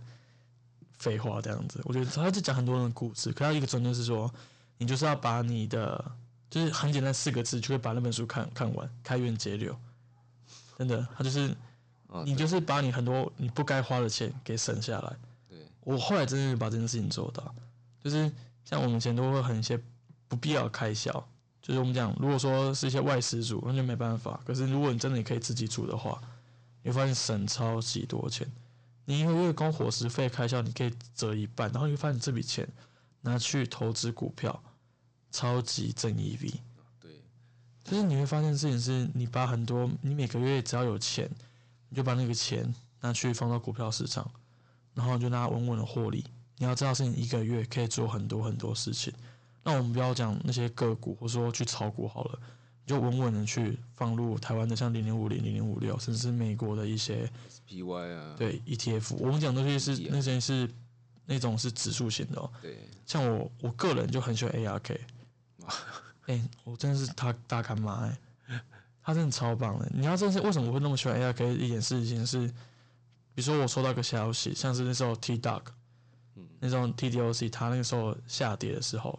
[0.99, 4.33] 废话这样子，我觉得他就讲很多人的故事，可他一个重点是说，
[4.79, 6.03] 你就是要把你的
[6.49, 9.77] 就是很简单四个字就可以把那本书看看完，开源节流，
[10.79, 11.55] 真的，他就是
[12.07, 15.17] 哦你就是把你很多你不该花的钱给省下来。
[15.49, 17.55] 对，我后来真的把这件事情做到，
[18.03, 18.31] 就是
[18.65, 19.79] 像我们以前都会很一些
[20.29, 21.29] 不必要的开销，
[21.67, 24.39] 就是我们讲，如果说是一些外食煮，那就没办法。
[24.45, 26.21] 可是如果你真的也可以自己煮的话，
[26.83, 28.47] 你会发现省超级多钱。
[29.07, 32.69] 你一个月光伙食费开销，你可以折一半，然后你会发现这笔钱
[33.23, 34.63] 拿去投资股票，
[35.31, 36.53] 超级正 E V。
[37.01, 37.11] 对，
[37.83, 41.31] 就是你会发现事情是，你把很多，你每个月只要有钱，
[41.89, 44.31] 你就把那个钱拿去放到股票市场，
[44.93, 46.27] 然后就拿它稳稳的获利。
[46.59, 49.11] 你要知道，是你一个月可以做很多很多事情。
[49.65, 52.39] 那我们不要讲那些个股，或者说去炒股好了，
[52.85, 57.29] 你就稳稳的去放入台湾的像零零五零、零零五六，甚至是美国的一些
[57.67, 59.17] SPY 啊，对 ETF。
[59.17, 60.71] 我们讲的东西是那些是
[61.25, 62.51] 那种是指数型的哦。
[62.61, 64.99] 对，像我我个人就很喜欢 ARK，
[66.27, 68.61] 哎、我真的是他大干妈哎、
[69.03, 69.91] 他真的超棒的。
[69.95, 72.47] 你要真是为什么会那么喜欢 ARK 一点事情是，
[73.35, 75.63] 比如说我收到个消息，像是那时候 T Duck，
[76.35, 79.19] 嗯那种 TDOC，它那个时候下跌的时候，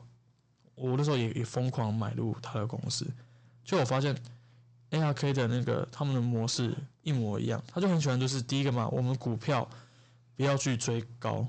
[0.76, 3.08] 我那时候也也疯狂买入他的公司，
[3.64, 4.16] 就我发现
[4.92, 9.68] ARK 的那个他们的模式一模一样，他就很喜欢就是第一个嘛，我们股票
[10.36, 11.48] 不要去追高，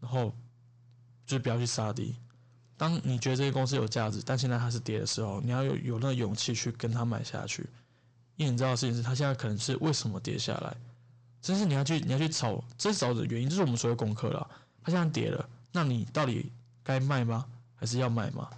[0.00, 0.34] 然后
[1.26, 2.14] 就不要去杀低。
[2.76, 7.64] 当你觉得这个公司有价值，但现在它是跌的时候，你要有有那个勇气去跟它买下去，
[8.36, 10.76] 因为你知道的事情是，它现在可能是为什么跌下来，
[11.40, 14.50] 真是你要去你要去找，这找的原因，这是我们所有功课了。
[14.82, 16.50] 它现在跌了，那你到底
[16.82, 17.46] 该卖吗？
[17.74, 18.48] 还是要买吗？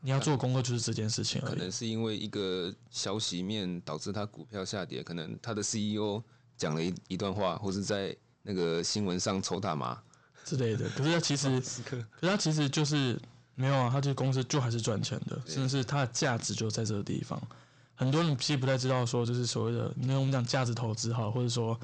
[0.00, 1.50] 你要做的功课就是这件事情而已。
[1.50, 6.22] 可能是因为一个消息面导致它股票下跌，可能它的 CEO
[6.56, 10.00] 讲了一一段话，或是在那个新闻上抽大麻
[10.44, 10.88] 之类的。
[10.90, 13.20] 可是它其实， 可是它其实就是
[13.56, 17.40] 没有啊，它这个公司就还是赚钱的，甚至是它的价值就在这个地方。
[17.96, 21.76] 很多人其实不太知道说，就是所谓的，那我们讲价值投资哈，或者说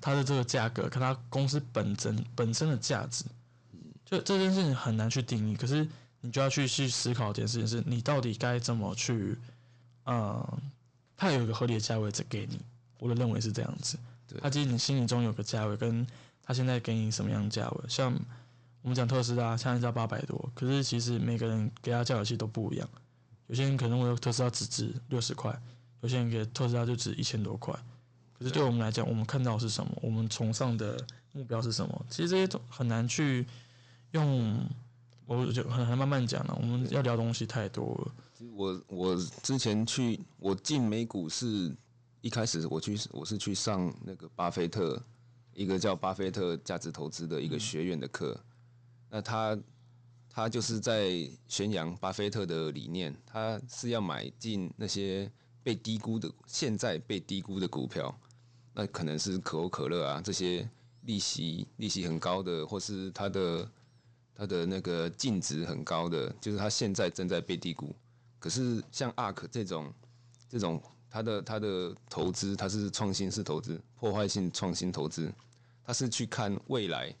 [0.00, 3.24] 它的这个价格，看它公司本身本身的价值，
[4.04, 5.54] 就这件事情很难去定义。
[5.54, 5.88] 可是
[6.22, 9.38] 你就要去去思考一件事情，是你到底该怎么去，
[10.04, 10.46] 嗯，
[11.16, 12.60] 它有一个合理的价位在给你，
[12.98, 13.98] 我的认为是这样子。
[14.40, 16.06] 它其实你心里中有个价位，跟
[16.42, 18.12] 它现在给你什么样的价位，像
[18.82, 22.88] 我们讲特斯拉，现在在八百多，可是其实每个人给它价格其实都不一样。
[23.46, 25.58] 有些人可能会特斯拉只值六十块，
[26.02, 27.74] 有些人给特斯拉就值一千多块。
[28.38, 29.90] 可是对我们来讲，我们看到是什么？
[30.02, 31.02] 我们崇尚的
[31.32, 32.06] 目标是什么？
[32.08, 33.46] 其实这些都很难去
[34.12, 34.68] 用。
[35.36, 38.12] 我就很很慢慢讲了，我们要聊东西太多了。
[38.52, 41.72] 我我之前去我进美股是
[42.20, 45.00] 一开始我去我是去上那个巴菲特
[45.54, 48.38] 一个叫巴菲特价值投资的一个学院的课，
[49.08, 49.56] 那他
[50.28, 55.30] 他就是在宣扬巴菲特的理念，他是要买进那些
[55.62, 58.12] 被低估的现在被低估的股票，
[58.74, 60.68] 那可能是可口可乐啊这些
[61.02, 63.70] 利息利息很高的，或是它的。
[64.40, 67.94] 它的那个净值很高的，就是它现在正在被低估。
[68.38, 69.92] 可是像 ARK 这种，
[70.48, 75.30] 这种它的它的投资，它是创新式投资，破坏性创新投资，
[75.84, 77.14] 它是去看未来，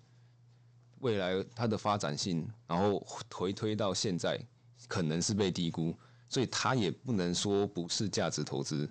[1.00, 4.40] 未来它的发展性，然后回推到现在
[4.88, 5.94] 可能是被低估，
[6.26, 8.88] 所以它也不能说不是价值投资，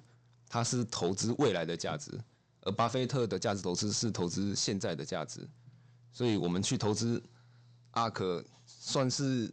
[0.47, 2.11] 它是投资未来的价值。
[2.61, 5.49] 而巴菲特的价值投资是投资现在的价值，
[6.13, 7.19] 所以我们去投资。
[7.91, 9.51] 阿克算是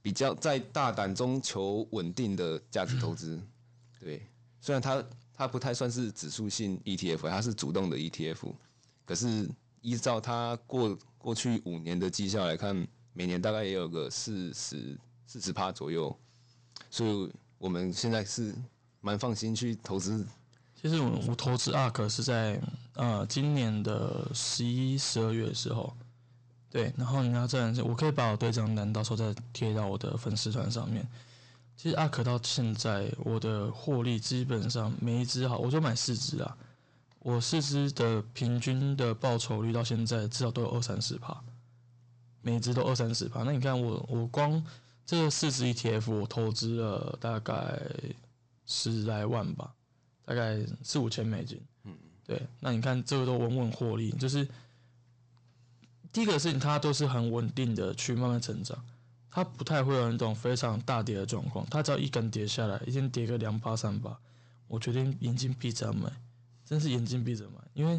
[0.00, 3.40] 比较在大胆中求稳定的价值投资，
[4.00, 4.26] 对。
[4.60, 8.52] 虽然它它不太算是指数性 ETF，它是主动的 ETF，
[9.04, 9.48] 可是
[9.80, 16.16] 依照它过过去五年的绩效来看，每年大概也有个四十四十趴左右，
[16.90, 18.54] 所以我们现在是
[19.00, 20.26] 蛮放心去投资。
[20.80, 22.60] 其实我我投资阿克是在
[22.94, 25.94] 呃今年的十一十二月的时候。
[26.72, 31.06] 对，然后你要这样子，我可以把我对账单到时候再贴到我的粉丝团上面。
[31.76, 36.56] 其实阿可到现在，我的获利基本上每一只好，我就买四只啊。
[37.18, 41.38] 我四只的平均的报酬率到现在至少都有二三十趴，
[42.40, 43.42] 每只都二三十趴。
[43.42, 44.64] 那你看我，我光
[45.04, 47.78] 这四只 ETF 我投资了大概
[48.64, 49.74] 十来万吧，
[50.24, 51.60] 大概四五千美金。
[51.84, 51.94] 嗯，
[52.26, 54.48] 对，那你看这个都稳稳获利，就是。
[56.12, 58.78] 第一个事情，它都是很稳定的去慢慢成长，
[59.30, 61.66] 它不太会有那种非常大跌的状况。
[61.70, 64.18] 它只要一根跌下来，已经跌个两八三八，
[64.68, 66.12] 我决定眼睛闭着买，
[66.66, 67.54] 真是眼睛闭着买。
[67.72, 67.98] 因为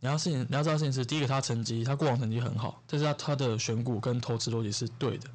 [0.00, 5.28] 你要事情，你要知道事情是，第一个它成绩，它过往成绩很好，但是它它的选股跟投资逻辑是对的，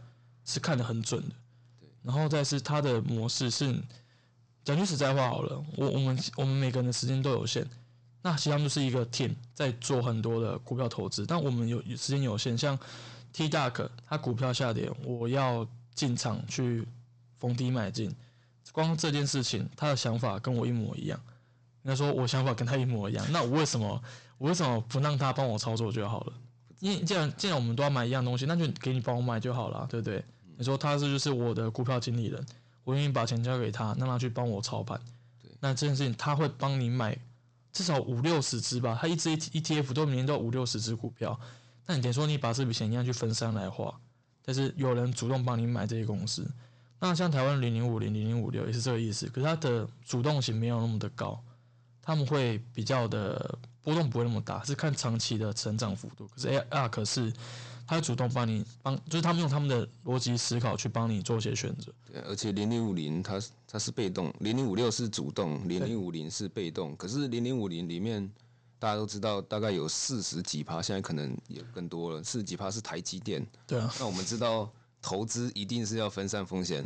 [0.44, 1.36] 是看得很准的。
[2.02, 3.80] 然后再是它的模式是，
[4.64, 7.68] 讲句实在话好了，我我们我们每个人的时间都有限。
[8.30, 12.78] 那其实他们就是一个 team 在做很多的股票投资，但我们有时间有限，像
[13.32, 15.66] T Duck，它股票下跌，我要
[15.96, 16.86] 进场去
[17.40, 18.14] 逢低买进，
[18.74, 21.18] 光这件事情，他的想法跟我一模一样。
[21.84, 24.04] 应该说，我想法跟他一模一样，那我为什么
[24.38, 26.34] 我为什么不让他帮我操作就好了？
[26.82, 30.22] 因为既然既然我们都要买一样东西，那就给你帮我买就好了，对不对？
[30.58, 32.46] 你说他是就是我的股票经理人，
[32.84, 35.00] 我愿意把钱交给他，让他去帮我操盘。
[35.62, 37.18] 那这件事情他会帮你买。
[37.78, 41.40] 至少五六十只吧，它一只 E T F 都每年都五六十只股票。
[41.86, 43.94] 那你等于说你把这笔钱一样去分散来花，
[44.42, 46.50] 但是有人主动帮你买这些公司。
[47.00, 51.40] 那像台湾零零五零零零五六也是这个意思，可是它的主动性没有那么的高，
[52.02, 56.28] 他们会比较的波动不会那么大，是看长期的成长幅度。
[56.28, 57.32] 可是 A R 可是。
[57.88, 61.94] 他主动帮你帮，就是他们用他们的逻辑思考去帮你做一些选择。
[62.12, 66.96] 对，而且零零五零它它是被动，零零五六是主动，零零五零是被动。
[66.98, 68.30] 可是零零五零里面
[68.78, 72.22] 大家都知道，大概有四十几趴，现在可能也更多了。
[72.22, 73.46] 四十几趴是台积电。
[73.66, 73.92] 对啊。
[74.00, 74.70] 那我们知道
[75.02, 76.86] 投资一定是要分散风险。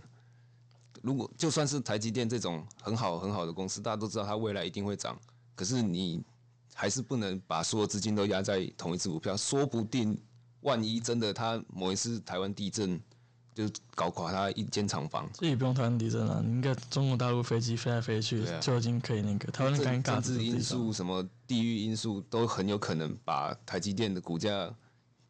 [1.02, 5.20] 如果就算是台积电这种很好很好的公司，大家都知道它未来一定会涨，
[5.56, 6.22] 可是你
[6.76, 10.16] 还是不能把所有资金都压在同一只股票，说不定
[10.62, 13.00] 万一真的他某一次台湾地震。
[13.54, 19.52] 就搞垮他一间厂房，这也不用台湾地震了，你应该中国大陆飞机飞来飞去就已经可以那个。
[19.52, 24.74] 台湾尴尬，政治因素、什么地域因素都很有可能把台积电的股价，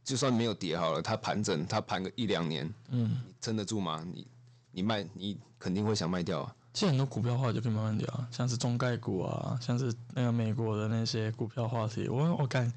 [0.04, 4.06] 就算没有跌好了，它盘整，它盘个一两年，嗯，撑得住吗？
[4.14, 4.28] 你
[4.72, 6.56] 你卖，你肯定会想卖掉啊。
[6.74, 12.72] 其实很多股票话就可以慢慢聊，像是中概股啊，像是那个美国的那些股票话题，我我感。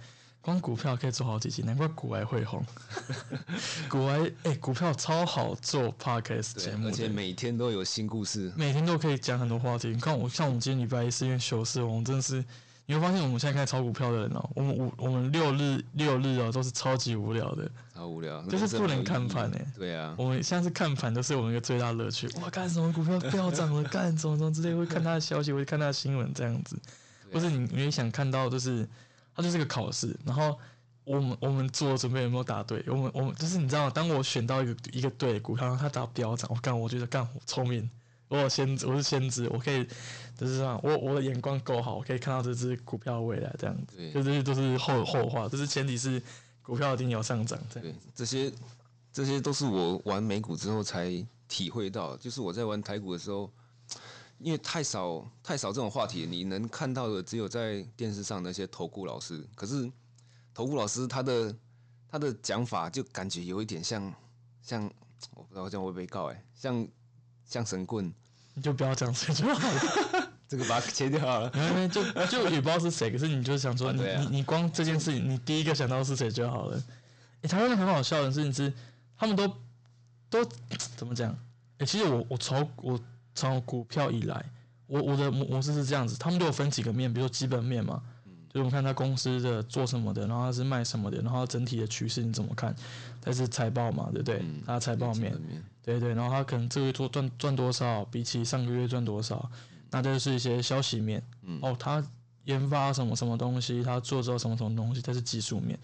[0.44, 2.62] 光股票可以做好几集，难怪股癌会红。
[3.88, 9.88] 股癌哎，股票超好做 podcast 节目，而且每天都有新故事，每天都可以讲很多话题。
[9.88, 12.44] 你看我，像我们今天礼拜一是因为休市，我们真的是
[12.84, 19.66] 你会发现我们现在开始炒股票的人哦，我们五我们六日六日哦都是超级无聊的，超无聊，就是不能看盘哎。
[19.78, 22.28] 对啊，我们现在是看盘都是我们一个最大乐趣。
[22.42, 23.82] 哇，干什么股票飙涨了？
[23.88, 26.76] 干什么什么之类，会看他的消息，会看他的新闻这样子。
[27.32, 28.86] 或是你你也想看到就是。
[29.34, 30.56] 它就是个考试，然后
[31.04, 32.82] 我们我们做准备有没有答对？
[32.86, 37.90] 我们我们就是你知道，当我选到一个一个对股票，它打飙涨，我干，我觉得干聪明，
[38.28, 39.84] 我有先我是先知，我可以
[40.38, 46.22] 就是这样，我我的眼光够好，我可以看到这只股票未来这样子，就这些都是后后话，就是前提是
[46.62, 47.58] 股票一定要上涨。
[47.72, 48.52] 对，这些
[49.12, 51.10] 这些都是我玩美股之后才
[51.48, 53.50] 体会到，就是我在玩台股的时候。
[54.38, 59.42] 因为太少太少这种话题，你能看到的只有在电视上那些投顾老师。
[59.54, 59.90] 可是
[60.52, 61.54] 投顾老师他的
[62.08, 64.12] 他的讲法就感觉有一点像
[64.60, 64.84] 像
[65.34, 66.86] 我不知道这样会被告哎，像
[67.46, 68.12] 像神棍，
[68.54, 71.50] 你就不要讲这就好了，这个把它切掉好了。
[71.88, 76.82] 就就也不知道是谁，可是你就想说你你你光这件事情，你第一个想到是谁就好了。
[77.42, 78.72] 哎，台湾很好笑的事情是，
[79.16, 79.48] 他们都
[80.28, 80.44] 都
[80.96, 81.34] 怎么讲？
[81.78, 83.00] 哎，其实我我从我。
[83.34, 84.44] 从股票以来，
[84.86, 88.02] 我我的模模式是这样子，他们都有分几个面，比如说基本面嘛，
[88.48, 92.74] 就是我们看他公司的做什么的，然后他是卖什么的，然后整体的趋势你怎么看？
[93.20, 94.44] 再是财报嘛，对不对？
[94.66, 95.34] 他财报面，
[95.82, 99.50] 对对，然后他可能这个月做赚赚多少，比起上个月赚多少，
[99.90, 101.22] 那就是一些消息面。
[101.62, 102.04] 哦，他
[102.44, 105.78] 研发什么什么东西，他做之什么什么东西，这是技术面。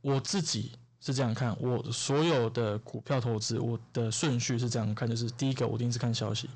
[0.00, 6.50] 我自己是这样看，我所有的股票投资，我的顺序是这样看，就是第一个我一定是看消息。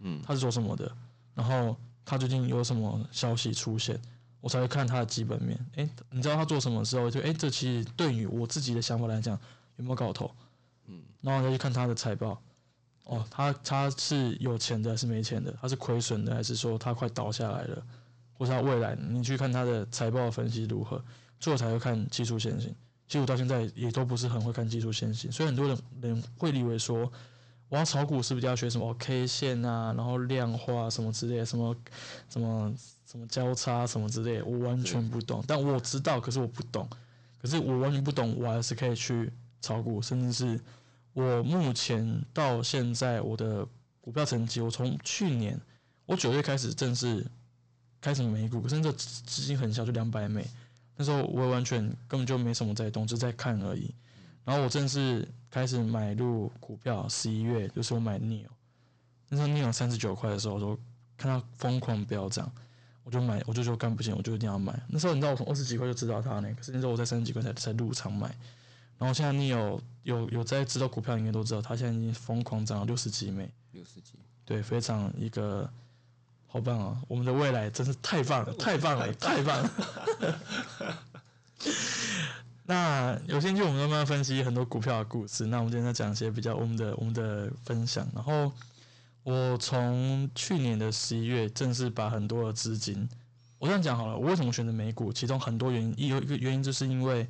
[0.00, 0.90] 嗯，他是做什么的？
[1.34, 4.00] 然后他最近有什么消息出现，
[4.40, 5.58] 我才会看他的基本面。
[5.76, 7.10] 诶，你知道他做什么时候？
[7.10, 9.38] 就诶，这其实对于我自己的想法来讲，
[9.76, 10.34] 有没有搞头？
[10.86, 12.40] 嗯，然后再去看他的财报。
[13.04, 15.54] 哦，他他是有钱的还是没钱的？
[15.60, 17.82] 他是亏损的还是说他快倒下来了？
[18.32, 18.96] 或者他未来？
[18.96, 21.02] 你去看他的财报分析如何？
[21.38, 22.74] 最后才会看技术线型。
[23.06, 27.10] 其实我到现在也都不是很会看技术线型，所以很多人人会以为说。
[27.70, 31.74] 我要炒股是不是要学什么 K 线啊，然后量化什么之类，什么
[32.28, 32.74] 什么
[33.06, 35.42] 什么交叉什么之类，我完全不懂。
[35.46, 36.86] 但我知道，可是我不懂。
[37.40, 40.60] 可是我完全不懂，我还是可以去炒股，甚至是
[41.12, 43.64] 我目前到现在我的
[44.00, 45.58] 股票成绩，我从去年
[46.06, 47.24] 我九月开始正式
[48.00, 50.44] 开始美股，可是这资金很小，就两百美。
[50.96, 53.94] 那时候我完全根本就没什么在动，就在看而已。
[54.44, 58.46] 然后我正式开始买入股票，十一月就是我买 Neo，
[59.28, 60.78] 那时候 Neo 三十九块的时候，我
[61.16, 62.50] 看到疯狂飙涨，
[63.04, 64.80] 我就买，我就说干不行，我就一定要买。
[64.88, 68.34] 那时候你知道我从二十几块就知道它呢，可是那时候我在三十几块才才入场买。
[68.98, 74.12] 然后现在 Neo 有有在知道股票应该都知道，它现在已经疯狂涨了六十几美，六十几，
[74.44, 75.70] 对，非常一个
[76.46, 77.00] 好棒啊！
[77.08, 79.70] 我们的未来真是太棒了，太棒了，太棒了。
[82.70, 85.44] 那有兴趣，我们慢慢分析很多股票的故事。
[85.46, 88.06] 那我们今天再讲一些比较我们的我们的分享。
[88.14, 88.52] 然后
[89.24, 93.08] 我从去年的十一月正式把很多的资金，
[93.58, 94.16] 我这样讲好了。
[94.16, 95.12] 我为什么选择美股？
[95.12, 97.26] 其中很多原因，有一个原因就是因为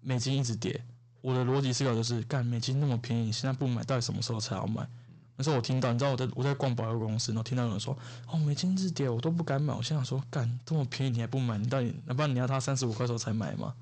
[0.00, 0.82] 美金一直跌。
[1.20, 4.88] 我的逻辑思考就是，干美金那么便宜，现在不买，到底什么时候才要买？
[5.36, 7.94] 那时候我听到，你知道我在我在逛保险公司，然后听到有人说，
[8.32, 9.74] 哦，美金一直跌，我都不敢买。
[9.74, 11.58] 我心想说，干这么便宜你还不买？
[11.58, 13.74] 你到底，那不然你要它三十五块时候才买吗？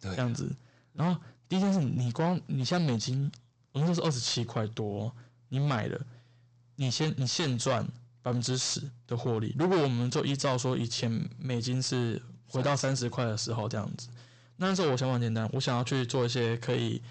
[0.00, 0.50] 这样子，
[0.94, 3.30] 然后第一件事，你光你现在美金，
[3.72, 5.14] 我们说是二十七块多，
[5.48, 6.00] 你买了，
[6.76, 7.86] 你先你现赚
[8.22, 9.54] 百分之十的获利。
[9.58, 14.08] 如果我们就依照说以前美金是回到三十块的时候这样子，
[14.56, 17.02] 那时候我想法很简单，我想要去做一些可以，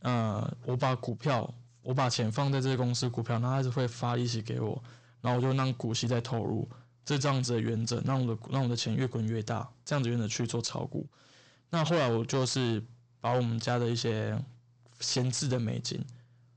[0.00, 4.82] 呃，我把股票，我把钱放在这些公司股票，它还是会发利息给我，
[5.20, 6.68] 然后我就让股息再投入，
[7.04, 11.06] 这这样子的原则，让我的让我的钱越滚越大，这样子原则去做炒股。
[11.70, 12.82] 那后来我就是
[13.20, 14.38] 把我们家的一些
[15.00, 16.00] 闲置的美金，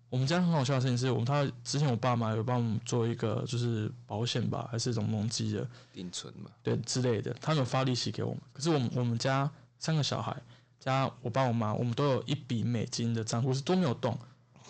[0.10, 8.40] 我们家很好笑的事情是我们他之前我爸妈有帮我们做一个就是保险吧，还是一种农机的定存嘛，对之类的，他们有发利息给我们。
[8.54, 10.36] 可是我们我们家三个小孩
[10.80, 14.18] 加我爸我妈，我们都有一笔美金的账户是都没有动。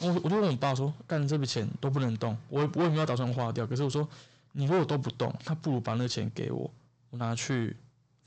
[0.01, 3.67] 我我就问我爸说，干这笔钱都不能动，我我也没有打算花掉。
[3.67, 4.07] 可是我说，
[4.53, 6.71] 你如果都不动，他不如把那个钱给我，
[7.09, 7.75] 我拿去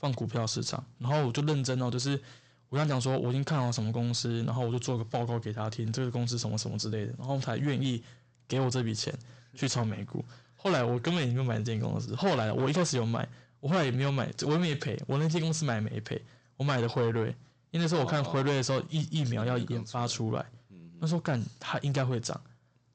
[0.03, 0.83] 放股票市场。
[0.99, 2.19] 然后我就认真哦，就是
[2.67, 8.03] 我跟他讲说，我已经看好什么公司，然后我就做个报告给他听，这个公司什么什么之类的，然后才愿意
[8.49, 9.17] 给我这笔钱
[9.53, 10.25] 去炒美股。
[10.57, 12.13] 后来我根本也没有买这间公司。
[12.15, 13.25] 后来我一开始有买，
[13.61, 15.01] 我后来也没有买，我也没赔。
[15.07, 16.21] 我那间公司买没赔，
[16.57, 17.29] 我买的辉瑞，
[17.71, 20.45] 因为那时候我看辉瑞的时候，疫疫苗要研发出来。
[20.99, 22.39] 那时候干，它应该会涨，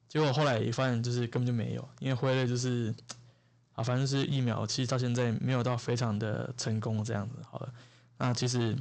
[0.07, 2.93] 结果后来也发现就是根本就没有，因为辉瑞就是
[3.79, 7.35] 啊，反正是疫苗，其实到现在没有到非常的成功这样子。
[7.49, 7.73] 好了，
[8.17, 8.75] 那其实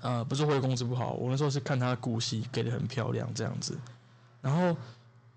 [0.00, 3.76] 呃不是辉瑞公司不好，我那时候是看他的股息给的很漂亮这样子，
[4.40, 4.76] 然后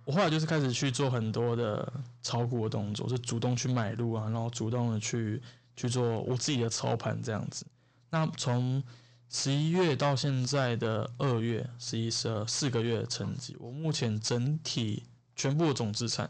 [0.06, 5.42] 我后来就是开始去做很多的炒股的动作，是主动去买入啊，然后主动的去
[5.76, 7.66] 去做我自己的操盘这样子。
[8.12, 8.84] 那从
[9.28, 15.04] 十一月到现在的二月，十一、十二四个月的成绩，我目前整体
[15.36, 16.30] 全部的总资产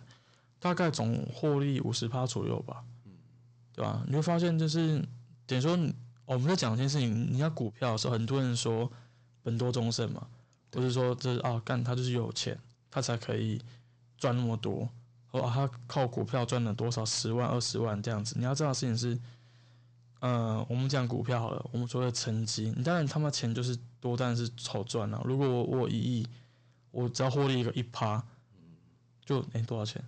[0.60, 2.84] 大概总获利五十趴左右吧，
[3.74, 4.04] 对吧？
[4.08, 5.04] 你会发现就是
[5.46, 5.78] 等于说，
[6.26, 8.92] 我们在讲一件事情，你要股票的时候，很多人说
[9.44, 10.28] 本多终身嘛，
[10.74, 13.62] 或是说这是啊，干他就是有钱，他才可以
[14.18, 14.90] 赚那么多，
[15.28, 18.36] 或啊他靠股票赚了多少十万、二十万这样子。
[18.38, 19.20] 你要知道的事情是。
[20.20, 25.22] 呃，我们讲股票好了，我们说的成绩，你当然他妈钱就是多，但是好赚啊。
[25.24, 26.28] 如果我我一亿，
[26.90, 28.26] 我只要获利一个一趴，
[29.24, 30.04] 就哎多少钱？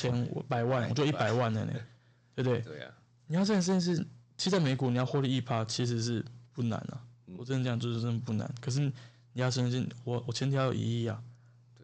[0.00, 1.72] 千五百万，我就一百万了呢，
[2.34, 2.60] 对不对？
[2.60, 2.86] 对呀。
[3.26, 3.96] 你要这件事情是，
[4.36, 7.02] 其实在美股你要获利一趴其实是不难啊。
[7.36, 8.50] 我真的讲就是真的不难。
[8.60, 8.92] 可是你
[9.34, 11.22] 要相信我，我前提要有一亿啊，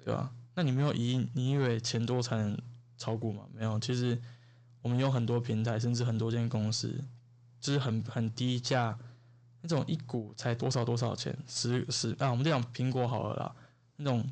[0.04, 0.32] 对吧？
[0.54, 2.56] 那你没有一亿，你以为钱多才能
[2.96, 3.44] 炒股吗？
[3.52, 4.18] 没有，其实
[4.80, 7.02] 我们有很多平台，甚至很多间公司。
[7.60, 8.98] 就是很很低价，
[9.62, 13.56] 那种一股才多少多少钱，十十啊，我们这讲苹果好了啦，
[13.96, 14.22] 那种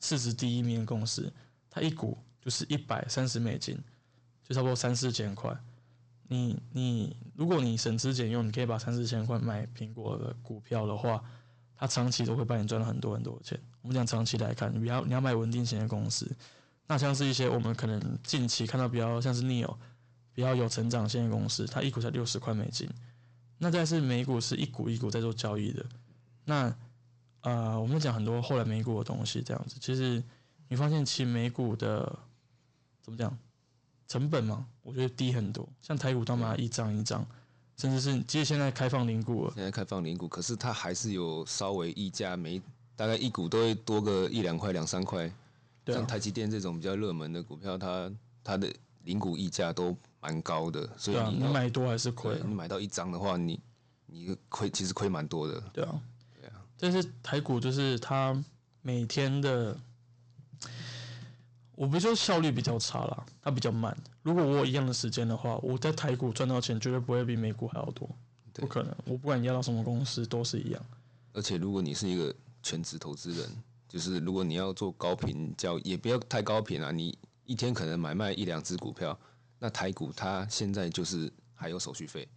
[0.00, 1.30] 市值第一名的公司，
[1.68, 3.78] 它一股就是一百三十美金，
[4.44, 5.56] 就差不多三四千块。
[6.28, 11.22] 你你如果你省吃俭用，你可以把三四千块买苹果的股票的话，
[11.76, 13.60] 它长期都会帮你赚很多很多钱。
[13.82, 16.30] 我们讲长期来看，你要你要买稳定型的公司，
[16.86, 19.76] 那像是一些我们可能近期看到比较像是 Neo。
[20.32, 22.88] 比较有成长性的公司，它一股才六十块美金。
[23.58, 25.84] 那再是美股是一股一股在做交易的。
[26.44, 26.74] 那
[27.40, 30.22] 呃，我们讲很多后来美股的东西这样子，其实
[30.68, 32.16] 你发现其实美股的
[33.02, 33.36] 怎么讲
[34.08, 35.68] 成本嘛，我觉得低很多。
[35.80, 37.26] 像台股，他妈一张一张，
[37.76, 39.52] 甚至是其实现在开放零股了。
[39.54, 42.60] 现在开放零股，可是它还是有稍微溢价，每
[42.96, 45.30] 大概一股都会多个一两块、两三块。
[45.86, 48.12] 像台积电这种比较热门的股票，它
[48.44, 48.72] 它的
[49.04, 49.96] 零股溢价都。
[50.22, 52.38] 蛮高的，所以你买多还是亏？
[52.44, 53.58] 你买到一张的话，你
[54.04, 55.58] 你亏其实亏蛮多的。
[55.72, 55.98] 对啊，
[56.38, 56.62] 对啊。
[56.78, 58.38] 但是台股就是它
[58.82, 59.74] 每天的，
[61.80, 63.96] 我不说效率比较差啦，它比较慢。
[64.20, 68.06] 如果我有一样的时间的话，我在台股赚到钱绝对不会比美股还要多，
[68.52, 68.94] 不可能。
[69.06, 70.84] 我不管你要到什么公司都是一样。
[71.32, 73.48] 而且如果你是一个全职投资人，
[73.88, 77.16] 就是如果你要做高频交易，也不要太高频啊，你
[77.46, 79.18] 一天可能买卖一两只股票。
[79.58, 82.28] 那台股它现在就是还有手续费，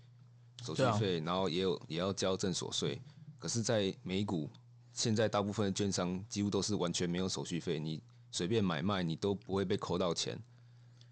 [0.63, 2.97] 手续费，然后也有也要交证所税。
[3.37, 4.49] 可是，在美股
[4.93, 8.01] 现在大部分的券商几乎都是完全没有手续费，你
[8.33, 10.37] 随便买卖你都不会被扣到钱。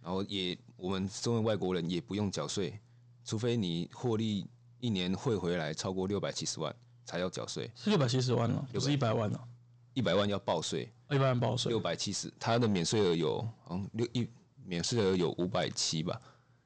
[0.01, 2.77] 然后也我们作为外国人也不用缴税，
[3.23, 4.45] 除非你获利
[4.79, 7.71] 一年汇回来超过六百七十万才要缴税。
[7.75, 9.47] 是六百七十万了，不是一百万了。
[9.93, 11.69] 一百万要报税，一百万报税。
[11.69, 14.27] 六百七十，它的免税额有嗯六一。
[14.63, 16.21] 免税额有五百七吧，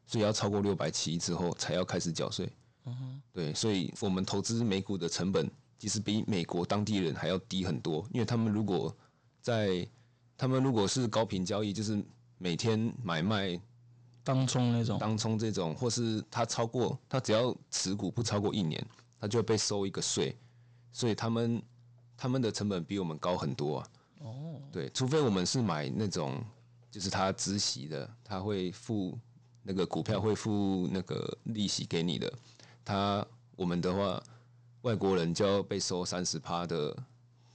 [0.05, 2.47] 所以要超过六百七之后才要开始缴税。
[2.85, 5.49] 嗯对，所以我们投资美股的成本
[5.79, 8.95] 其实比美国当地人还要低很多，因为他们如果
[9.41, 9.87] 在
[10.37, 12.03] 他们如果是高频交易，就是
[12.37, 13.59] 每天买卖
[14.23, 18.85] 当冲那种，当冲这种，或是他超过他只要持股不超过一年，
[19.19, 20.35] 他就会被收一个税，
[20.91, 21.61] 所以他们
[22.17, 23.87] 他们的成本比我们高很多啊。
[24.19, 26.43] 哦，对，除非我们是买那种。
[26.91, 29.19] 就是他孳息的，他会付
[29.63, 32.33] 那个股票会付那个利息给你的。
[32.85, 33.27] 他
[33.57, 34.23] 我们的话，
[34.83, 36.95] 外国人就要被收三十趴的，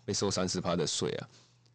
[0.05, 1.29] 被收三十趴的税啊。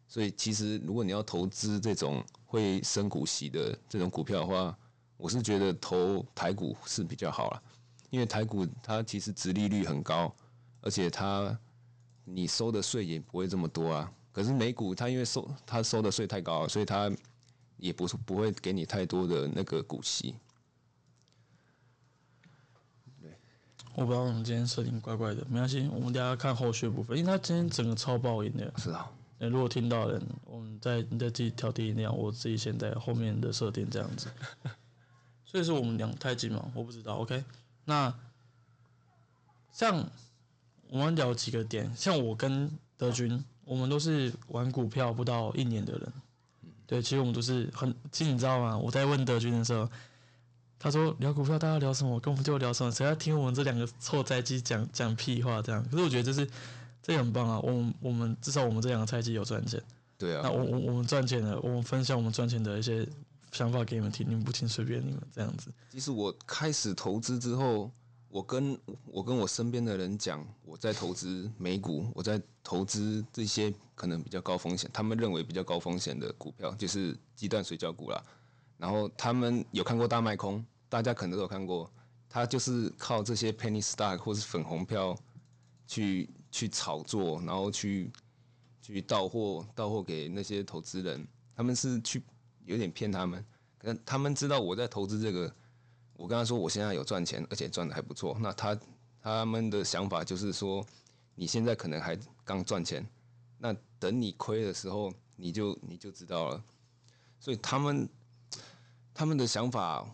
[0.08, 4.76] 所以其实如果你要投资这种会升股息的这种股票的话，
[5.16, 7.62] 我是觉得投台股是比较好了，
[8.10, 10.34] 因为台股它其实殖利率很高，
[10.80, 11.58] 而且它
[12.24, 14.12] 你收的税也不会这么多啊。
[14.32, 17.10] 可是美股它因为收它收的税太高，所以它
[17.78, 20.36] 也不是不会给你太多的那个股息。
[23.94, 28.70] 我不知道我们今天设定怪怪的，没关系，我们大家看后续部分，因为它今天整个超爆音的。
[28.76, 34.28] 是啊，如果听到人，我们再你再自己调低音量，我自己先在后面的设定这样子。
[35.44, 37.16] 所以说我们两太近嘛，我不知道。
[37.16, 37.44] OK，
[37.84, 38.12] 那
[39.72, 40.08] 像
[40.88, 46.12] 我们聊几个点，像我跟德军，我们都是玩股票不到一年的人。
[46.86, 48.76] 对，其实我们都是很，其实你知道吗？
[48.76, 49.88] 我在问德军的时候。
[50.78, 52.20] 他说聊股票，大家聊什么？
[52.20, 52.92] 跟我们就聊什么？
[52.92, 55.60] 谁要听我们这两个臭菜鸡讲讲屁话？
[55.62, 56.46] 这样，可是我觉得这是
[57.06, 57.60] 这也很棒啊！
[57.60, 59.80] 我们我们至少我们这两个菜鸡有赚钱。
[60.18, 60.40] 对啊。
[60.42, 63.08] 那我我我们赚钱了，我们分享我们赚钱的一些
[63.52, 65.70] 想法给你们听，你们不听随便你们这样子。
[65.88, 67.88] 其实我开始投资之后，
[68.28, 78.20] 我跟我跟我身边的人讲，我在投资美股，我在投资这些可能比较高风险，他们认为比较高风险的股票，就是鸡蛋水饺股啦。
[78.78, 81.88] 然后他们有看过大卖空，大家可能都有看过，
[82.28, 85.16] 他就是靠这些 penny stock 或是粉红票
[85.86, 88.10] 去去炒作，然后去
[88.80, 92.22] 去到货到货给那些投资人，他们是去
[92.64, 93.44] 有点骗他们，
[93.78, 95.54] 可能他们知道我在投资这个，
[96.14, 98.78] 我跟他说我现在有赚钱，而且赚的还不错，那他
[99.20, 100.82] 他们的想法就是说，
[101.34, 103.06] 你现在可能还刚赚钱，
[103.58, 106.64] 那等你亏的时候，你就你就知道了，
[107.38, 108.08] 所以他们。
[109.18, 110.06] 他们的想法，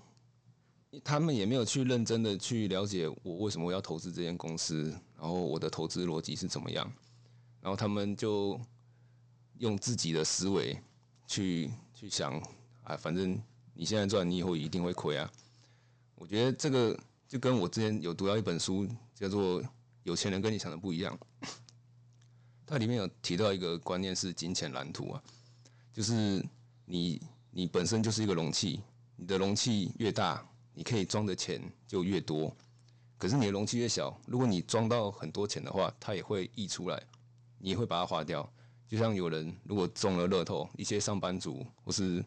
[1.03, 6.93] 他们也没有去认真的去了解我为什么要投资这间公司，然后我的投资逻辑是怎么样，
[7.61, 8.61] 然后他们就
[9.59, 10.77] 用自己的思维
[11.29, 12.43] 去去想
[12.83, 13.41] 啊，反正
[13.73, 15.31] 你现在赚，你以后一定会亏啊。
[16.17, 16.99] 我觉得这个
[17.29, 19.63] 就跟我之前有读到一本书，叫做
[20.03, 21.17] 《有钱人跟你想的不一样》，
[22.67, 25.23] 它里面有提到一个观念是金钱蓝图啊，
[25.93, 26.45] 就是
[26.85, 28.81] 你你本身就是一个容器。
[29.15, 30.45] 你的容器越大，
[30.75, 32.53] 你可以装的钱就越多。
[33.23, 37.01] 可是你的容器越小，如果你装到很多钱的话，它也会溢出来，
[37.59, 38.53] 你也会把它花掉。
[38.89, 42.25] 就像有人如果中了乐透，一些上班族或是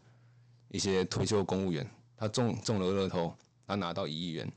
[0.70, 1.86] 一些退休公务员，
[2.16, 3.36] 他中中了乐透，
[3.68, 4.50] 他拿到一亿元，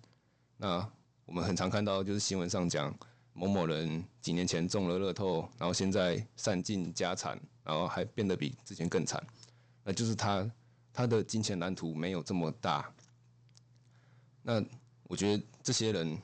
[0.56, 0.88] 那
[1.26, 2.96] 我们很常看到就是新闻上讲
[3.32, 9.20] 某某人几年前中了乐透，然后现在散尽家产，然后还变得比之前更惨，
[9.82, 10.48] 那就是他。
[10.90, 12.92] 他的金钱蓝图没有这么大，
[14.42, 14.60] 那
[15.04, 16.18] 我觉得这些人，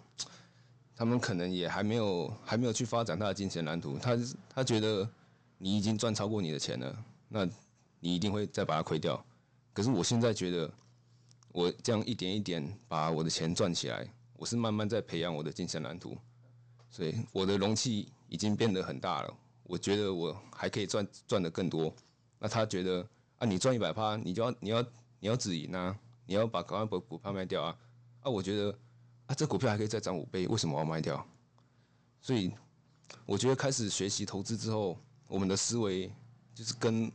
[0.97, 3.99] 他们可能也还没有还没有去发展他的金钱蓝图。
[3.99, 4.19] 他
[4.49, 5.09] 他觉得
[5.59, 7.45] 你已经赚超过你的钱了，那
[8.01, 9.25] 你一定会再把它亏掉。
[9.73, 10.71] 可是我现在觉得，
[11.53, 16.17] 我这样一点一点把我的钱赚起来，我是慢慢在培养我的金钱蓝图，
[16.91, 19.35] 所以我的容器已经变得很大了。
[19.65, 21.95] 我觉得我还可以赚赚的更多。
[22.39, 23.07] 那他觉得。
[23.37, 24.81] 啊，你赚一百趴，你就要你要
[25.19, 27.77] 你要止盈啊，你要把赶快把股票卖掉啊！
[28.21, 28.73] 啊，我觉得
[29.27, 31.27] 啊，这股票还可以再涨五倍，为什么要卖掉？
[32.21, 32.53] 所以
[33.27, 34.99] 我觉得开始学习投资之后，
[35.29, 36.11] 我们的思维
[36.55, 37.11] 就是跟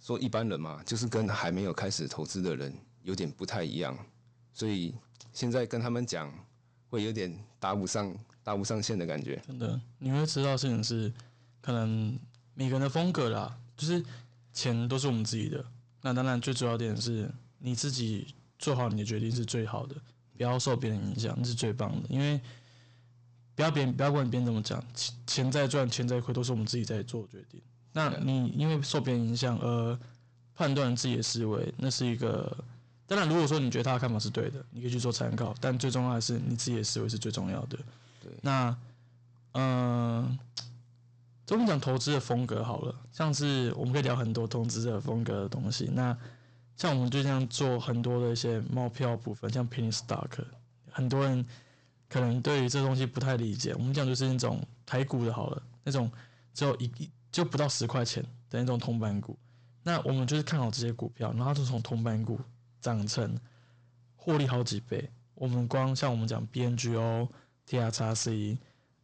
[0.00, 3.96] 说一般人嘛，就是跟还没有开始投资的人有点不太一样。
[4.52, 4.94] 所以
[5.32, 6.32] 现在跟他们讲，
[6.88, 9.42] 会有点搭不上搭不上线的感觉。
[9.46, 11.12] 真的，你会知道事情是
[11.60, 12.18] 可能
[12.54, 14.04] 每个人的风格啦，就是。
[14.50, 15.64] 钱都是我们自己的，
[16.02, 19.94] 那当然最主要点是你自己做好你的决定是最好的，
[20.38, 22.08] 不要受别人影响，那是最棒的。
[22.08, 22.40] 因为
[23.54, 27.60] 不要别人不要管别人怎么讲，钱钱在赚，钱在亏，都是我们自己在做决定。
[27.92, 29.98] 那你因为受别人影响而
[30.54, 32.56] 判断自己的思维，那是一个
[33.06, 37.78] 当然，如果说你觉得他的看法是对的，你可以去做参考，但最重要的是你自己的思维是最重要的。
[38.22, 38.76] 对，那
[39.52, 40.38] 嗯。
[41.50, 45.88] 我们讲投资的风格好了，像是我们可以聊很多投资的风格的东西。
[45.94, 46.14] 那
[46.78, 50.30] 像我们就像做很多的一些猫票部分，像 penny stock，
[50.90, 51.44] 很多人
[52.08, 53.74] 可能对于这东西不太理解。
[53.74, 56.10] 我们讲就是那种台股的好了，那种
[56.54, 56.90] 只有一
[57.30, 59.36] 就不到十块钱的那种铜板股。
[59.82, 62.40] 那我们就是看好这些股票，然后就从铜板股
[62.80, 63.38] 涨成
[64.16, 65.10] 获利好几倍。
[65.34, 67.28] 我们光像我们讲 BNGO、
[67.68, 68.56] TRC。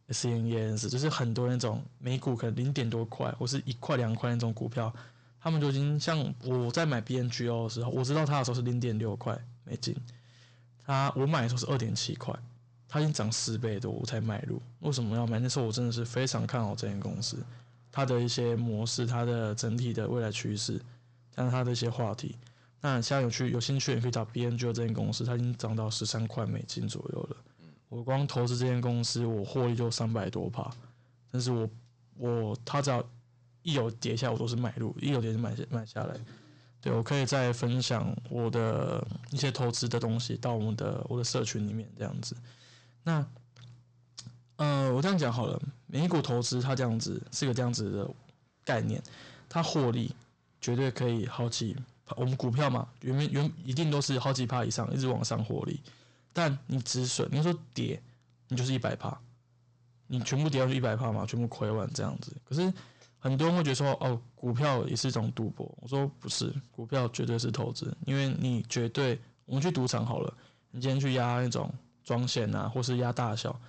[0.09, 4.93] C N E S 就是很多那种美股可能零点多块或是一块两块那种股票，
[5.45, 9.95] 他们就已经像我在买 B N G O 的时候，我知道它的时候是零点六块美金，
[10.83, 12.33] 它我买的时候是二点七块，
[12.87, 14.59] 它已经涨十倍多我才买入。
[14.79, 15.37] 为什么要买？
[15.37, 17.37] 那时候我真的是非常看好这间公司，
[17.91, 20.81] 它的一些模式，它的整体的未来趋势，
[21.29, 22.35] 加上它的一些话题。
[22.81, 27.37] 那现在有去有兴趣也可以找 B N G O 这间公司，它已经涨到十三块美金左右了。
[27.89, 30.67] 我光投资这间公司，我获利就三百多趴，
[31.29, 31.69] 但是我
[32.17, 33.07] 我他只要
[33.65, 36.15] 一有跌下我都是买入，一有跌就买买下来。
[36.79, 42.35] 对我可以再分享我的一些投资的东西到我们的我的社群里面这样子。
[43.01, 43.25] 那
[44.57, 48.09] 呃，我这样讲好了，美股投资它这样子是个这样子的
[48.63, 49.01] 概念，
[49.49, 50.13] 它获利
[50.61, 51.75] 绝对可以好几，
[52.15, 55.81] 我们股票嘛，原原一定都是好几趴以上，一直往上获利。
[56.31, 57.99] 但你止损，你说跌，
[58.49, 59.19] 你就是一百趴，
[60.05, 62.31] 你全部跌到去一百趴嘛，全部亏完这样子。
[62.47, 62.71] 可是
[63.25, 65.75] 很多人会觉得说，哦，股票也是一种赌博。
[65.81, 70.31] 我说不是，股票绝对是投资，因为你绝对，我们去赌场好了，
[70.69, 71.73] 你今天去压那种
[72.03, 73.59] 庄线啊，或是压大小。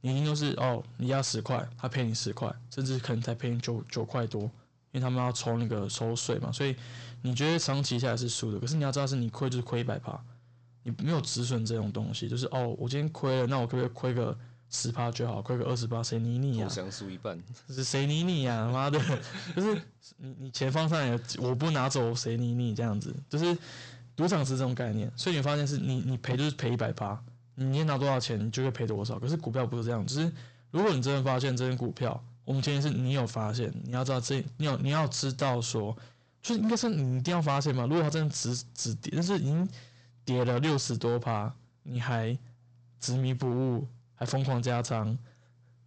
[0.00, 4.50] 你一定都是哦，你压十块，他赔你十块，甚至可能才赔你九九块多，因
[4.94, 6.74] 为他们要抽那个收税嘛，所以
[7.22, 8.58] 你觉得长期下来是输的。
[8.58, 10.20] 可是你要知道，是你亏就是亏一百趴，
[10.82, 14.36] 你没有止损这种东西，就是哦，我今天亏了，那我可不可以亏个
[14.74, 16.68] 十趴就好，亏个二十趴，谁理你呀？
[16.68, 18.68] 相输一半，是谁理你呀？
[18.72, 18.98] 妈的，
[19.54, 19.80] 就是
[20.16, 22.74] 你你钱放上来，我不拿走，谁理你？
[22.74, 23.56] 这样子，就是
[24.16, 27.16] 赌场是这种概念，所以你发现是你你赔就是赔一百趴。
[27.54, 29.16] 你今天拿多少钱，你就会赔多少。
[29.16, 30.32] 可是股票不是这样，就是
[30.72, 35.96] 如果你真的发现这些股票，我们今天是你有发现，你要知道这，你有你要知道说，
[36.42, 37.84] 就是应该是你一定要发现嘛。
[37.84, 39.68] 如果它真的只只跌，但是已经
[40.24, 41.54] 跌了六十多趴，
[41.84, 42.36] 你还
[42.98, 43.86] 执迷不悟，
[44.24, 45.16] 还疯狂加仓，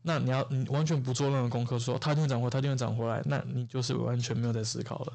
[0.04, 5.14] 那你要你完全不做任何功课，说它一定会涨回，它一定会涨回来，那你就是完全没有在思考了。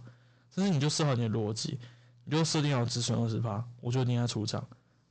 [0.54, 1.78] 甚至你就设好你的逻辑，
[2.24, 4.66] 你就设定好止损二十趴，我就应该出场。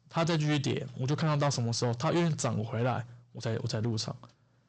[0.08, 4.16] 它再继续跌，我就看到到什么时候它愿意涨回来，我才我才入场。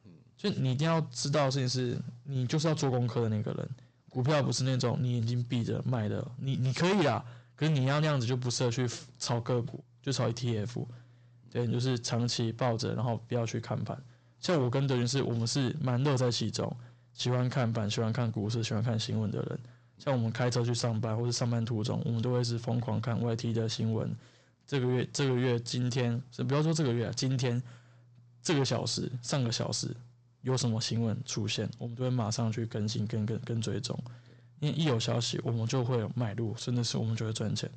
[0.05, 3.69] 嗯，所以你一定要知道的事情是，你就是要做功课的那个人。
[4.09, 7.23] 股票不是那种你眼睛闭着卖的，你你可以啊，
[7.55, 8.87] 可是你要那样子就不适合去
[9.19, 10.85] 炒个股，就炒 ETF。
[11.53, 13.95] 对，就是长期抱着，然后不要去看盘。
[14.39, 16.75] 像我跟德云是，我们是蛮乐在其中，
[17.13, 19.59] 喜欢看盘，喜欢看股市，喜欢看新闻的人。
[19.99, 24.11] 像我们开车去上班或者上班途中，我们都会是疯狂看 YT 的新闻。
[24.65, 27.61] 这个月，这个月，今天是不要说这个月，今天
[28.41, 29.95] 这个小时，上个小时
[30.41, 33.95] 有什么新闻出现，我们都会马上去更新、跟跟跟追踪。
[34.59, 37.69] 因为一有消息，我们就会有买入，甚至是我们就会赚钱，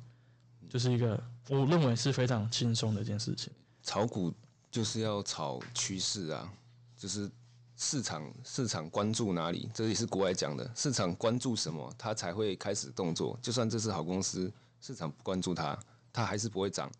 [0.67, 3.53] 就是一个我认为是非常轻松的一件事情。
[3.87, 4.33] 炒股
[4.69, 6.53] 就是要炒趋势啊，
[6.97, 7.31] 就是
[7.77, 13.39] 市场市场关注哪里，这也是国外讲的，市场关注什么，它才会开始动作。
[13.41, 15.79] 就算这是好公司，市场不关注它。
[16.11, 16.91] 它还是不会涨，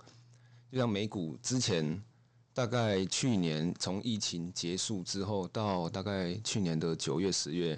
[0.72, 2.02] 就像美股之前，
[2.54, 7.78] 大概去年从疫情结束之后到大概去年的九月、十月，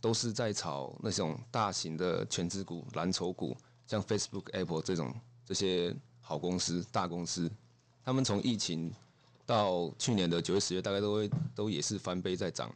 [0.00, 7.48] 都是在炒那种大型的全资股、蓝筹股，像 Facebook、Apple 这种这些好公司、大公司，
[8.04, 8.92] 他们从疫情
[9.44, 12.72] 到去年的九月、十月，大概都会都也是翻倍在涨，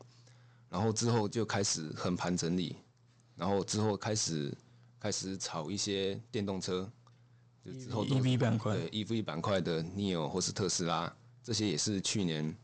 [0.68, 2.76] 然后之后就开始横盘整理，
[3.36, 4.52] 然后之后开始
[4.98, 6.90] 开始炒一些电动车。
[7.64, 11.10] 就之后 E V 板块，对 E V 板块的 Neo 或是特斯拉，
[11.42, 12.54] 这些也是去年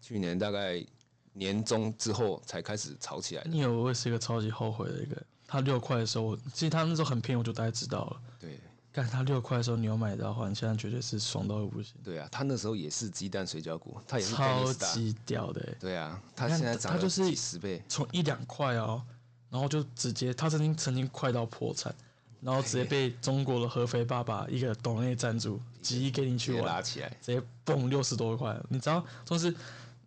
[0.00, 0.86] 去年大概
[1.32, 3.50] 年中之后才开始炒起来的。
[3.50, 8.22] Neo 我也是一个超级后悔的一个，它六块的时候，其实它那时候很便宜，我就大概知道了。
[8.38, 8.60] 对，
[8.92, 11.94] 但他六块的时候你有买的话，你现在绝对是爽到不行。
[12.02, 15.76] 对啊，他那时候也是鸡蛋水饺股，他也是超级屌的。
[15.78, 19.02] 对啊，他现在涨它就是十倍，从一两块哦，
[19.50, 21.94] 然后就直接，他曾经曾经快到破产。
[22.40, 28.56] 然后直接被中国的合肥爸爸一个董内赞助，几亿给你去玩，拉起来，直接蹦六十多块。
[28.68, 29.52] 你知道，就是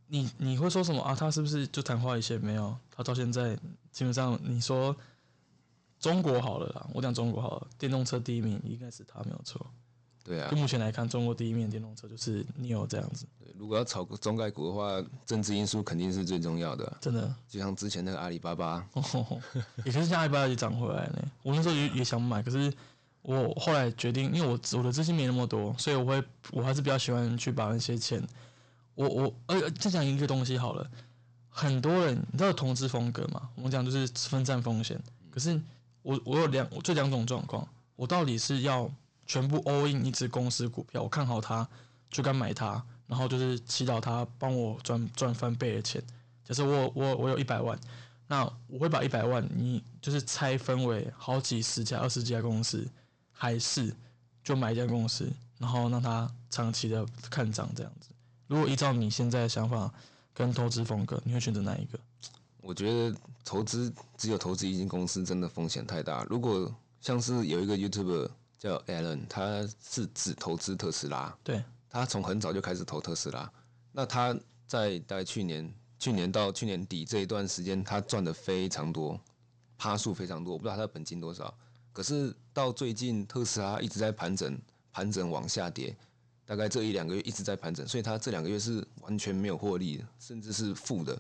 [0.07, 1.13] 你你会说什么啊？
[1.13, 2.39] 他是不是就昙花一现？
[2.39, 3.53] 没有，他到现在
[3.91, 4.95] 基本上你说
[6.01, 9.65] 中国好了啦，我讲中国好了，电动车第一名应该是他没有错。
[10.23, 13.25] 对啊，就目前来看，中国第一面电动车就是 Neo 这样子。
[13.39, 16.97] 对，如果要炒个中概股的话，政治因素肯定是最重要的。
[16.99, 18.85] 真的，就像之前那个阿里巴巴，
[19.85, 21.31] 也就是像阿里巴巴也涨回来呢。
[21.43, 22.71] 我那时候也也想买，可是
[23.21, 28.23] 我后来决定，因为我我的资金没那么多，所以我会我还是比较喜欢去把那些钱，
[28.95, 30.87] 我我呃再讲一个东西好了，
[31.49, 33.49] 很多人你知道投资风格嘛？
[33.55, 34.99] 我们讲就是分散风险。
[35.31, 35.59] 可是
[36.01, 38.89] 我我有两这两种状况，我到底是要。
[39.27, 41.65] 全部 all in 一只公司股票，我看好它，
[42.09, 46.03] 就敢买它，然后就是祈祷它帮我赚赚翻倍的钱。
[46.43, 47.79] 假设我我我有一百万，
[48.27, 52.85] 那我会把一百万你就是拆分为好几十家、二十几家公司，
[53.31, 53.95] 还是
[54.43, 58.09] 就买一家公司，然后让它长期的看涨这样子。
[58.47, 59.89] 如果依照你现在的想法
[60.33, 61.97] 跟投资风格，你会选择哪一个？
[62.61, 66.25] 我觉得投资只有投资一间公司真的风险太大。
[66.29, 68.29] 如果像是有一个 YouTuber。
[68.61, 71.35] 叫 Alan，他是只投资特斯拉。
[71.43, 73.51] 对，他从很早就开始投特斯拉。
[73.91, 74.37] 那他
[74.67, 79.19] 在大概去年、去年到去年底这一段时间，他赚的非常多，
[79.79, 81.51] 趴数非常多，我不知道他的本金多少。
[81.91, 84.55] 可是到最近特斯拉一直在盘整，
[84.91, 85.97] 盘整往下跌，
[86.45, 91.19] 大概这一两个月一直在盘整，所以他这两个月是完全没有获利的，甚至是负的。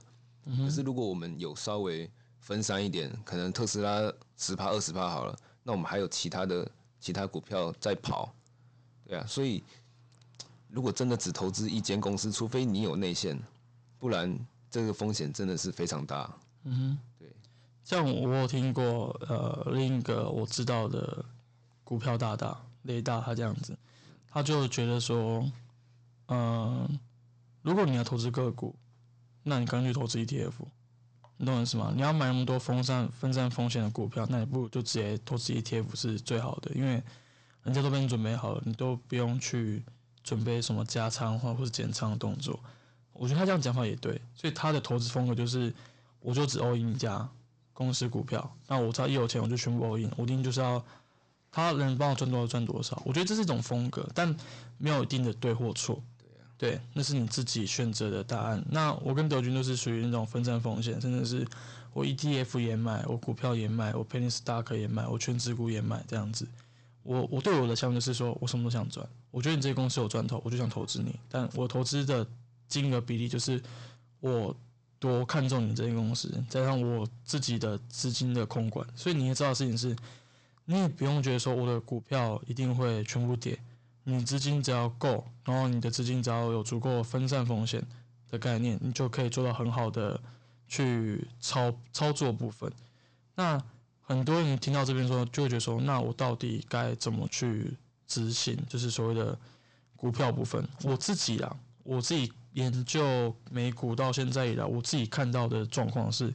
[0.57, 6.69] 可是如果我们有稍微分散一点，可能特斯拉十趴二十趴好了，那我们还有其他的
[6.99, 8.33] 其他股票在跑，
[9.05, 9.63] 对啊，所以
[10.67, 13.39] 如果真的只投资一间公司，除非你有内线，
[13.99, 14.35] 不然
[14.69, 16.33] 这个风险真的是非常大。
[16.63, 17.29] 嗯哼，对，
[17.83, 21.23] 像我有听过呃另一个我知道的
[21.83, 23.77] 股票大大雷大他这样子，
[24.27, 25.47] 他就觉得说，
[26.27, 26.99] 嗯、
[27.61, 28.75] 如果你要投资个股，
[29.43, 30.51] 那你干脆投资 ETF，
[31.37, 31.91] 你懂我意思吗？
[31.95, 37.01] 你要买那么多分散分散风险的股票，那你不如就直接投资 ETF 是最好的，因为
[37.63, 39.83] 人家都帮你准备好了，你都不用去
[40.23, 42.59] 准备什么加仓或或是减仓的动作。
[43.13, 45.73] 我觉得他这样讲法也对，所以他的投资风格就是，
[46.19, 47.27] 我就只 all in 一家
[47.73, 50.83] 公司股票，那我只要一有钱我就全部 all in，我一定就是要
[51.51, 53.01] 他能帮我赚多少赚多少。
[53.05, 54.35] 我觉得这是一种风格，但
[54.77, 56.01] 没有一定的对或错。
[56.61, 58.63] 对，那是你自己选择的答案。
[58.69, 61.47] 那我跟德军都是属于那种分散风险，甚至是
[61.91, 66.47] 我 ETF 也买，我股票也买，我 penny stock 也买，我全指股也买，这样子。
[67.01, 69.03] 我我对我的想法就是说，我什么都想赚。
[69.31, 71.15] 我觉得你这个公司有赚头，我就想投资你。
[71.27, 72.23] 但我投资的
[72.67, 73.59] 金额比例就是
[74.19, 74.55] 我
[74.99, 78.87] 多看重你这间公司，加上我自己的资金的控管。
[78.95, 79.95] 所以你也知道事情是，
[80.65, 83.57] 你也不用觉得说我的股票一定会全部跌。
[84.03, 87.85] 你资金只要够，然后你的资金只要有足够分散风险
[88.29, 90.19] 的概念，你就可以做到很好的
[90.67, 92.71] 去操操作部分。
[93.35, 93.61] 那
[94.01, 97.77] 很多人听到这边说，就会觉得说，那我到底该怎么去
[98.07, 98.57] 执行？
[98.67, 99.37] 就是所谓的
[99.95, 100.67] 股票部分。
[100.83, 106.33] 我自己啊，我自己研究美股到现在以来，我自己看到的状况是，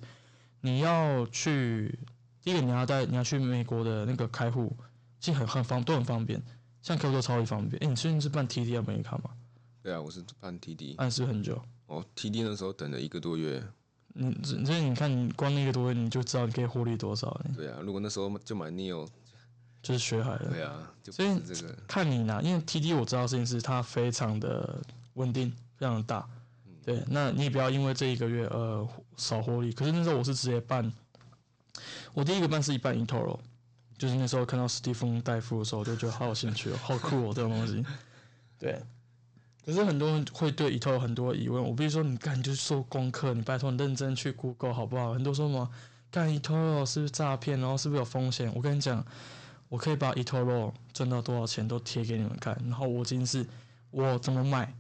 [0.61, 1.99] 你要去
[2.43, 4.75] 第一个你要带你要去美国的那个开户，
[5.19, 6.41] 其实很很方都很方便。
[6.87, 7.83] 像开户都超级方便。
[7.83, 9.31] 哎、你最近是办 TD 美卡吗？
[9.83, 11.61] 对啊，我是办 TD，按是不是很久？
[11.87, 13.61] 哦，TD 那时候等了一个多月。
[14.15, 19.05] 你这这你看，你光那个多月你就知道你可以获利多少了，对啊，如果那时候就买 Neo，
[19.83, 20.49] 就是学海了。
[20.49, 21.77] 对啊，就不所以这个。
[21.89, 24.81] 看你拿，因为 TD 我知道这件事它非常的
[25.15, 26.25] 稳定，非常的大。
[26.85, 29.73] 对，那你也不要因为这一个月呃少获利。
[29.73, 30.93] 可是那时候我是直接办，
[32.15, 33.41] 我第一个办是一办 eToro，
[33.99, 37.85] 就是那时候看到史蒂芬戴夫的时候，我就觉得好有兴趣哦， 好酷哦这种东西。
[38.59, 38.83] 对，
[39.65, 45.13] 可是很多人会对 eToro 很多疑问，我必须说你干你就做功课，你拜托你认真去 Google 好不好？
[45.15, 45.71] 很多说什么
[46.11, 48.53] 干 eToro 是不是诈骗，然后是不是有风险？
[48.55, 49.05] 我跟你讲，
[49.69, 53.47] 我可以把 eToro 赚到多少钱都贴给你们看，然后我今天是
[53.91, 54.75] 我怎么买，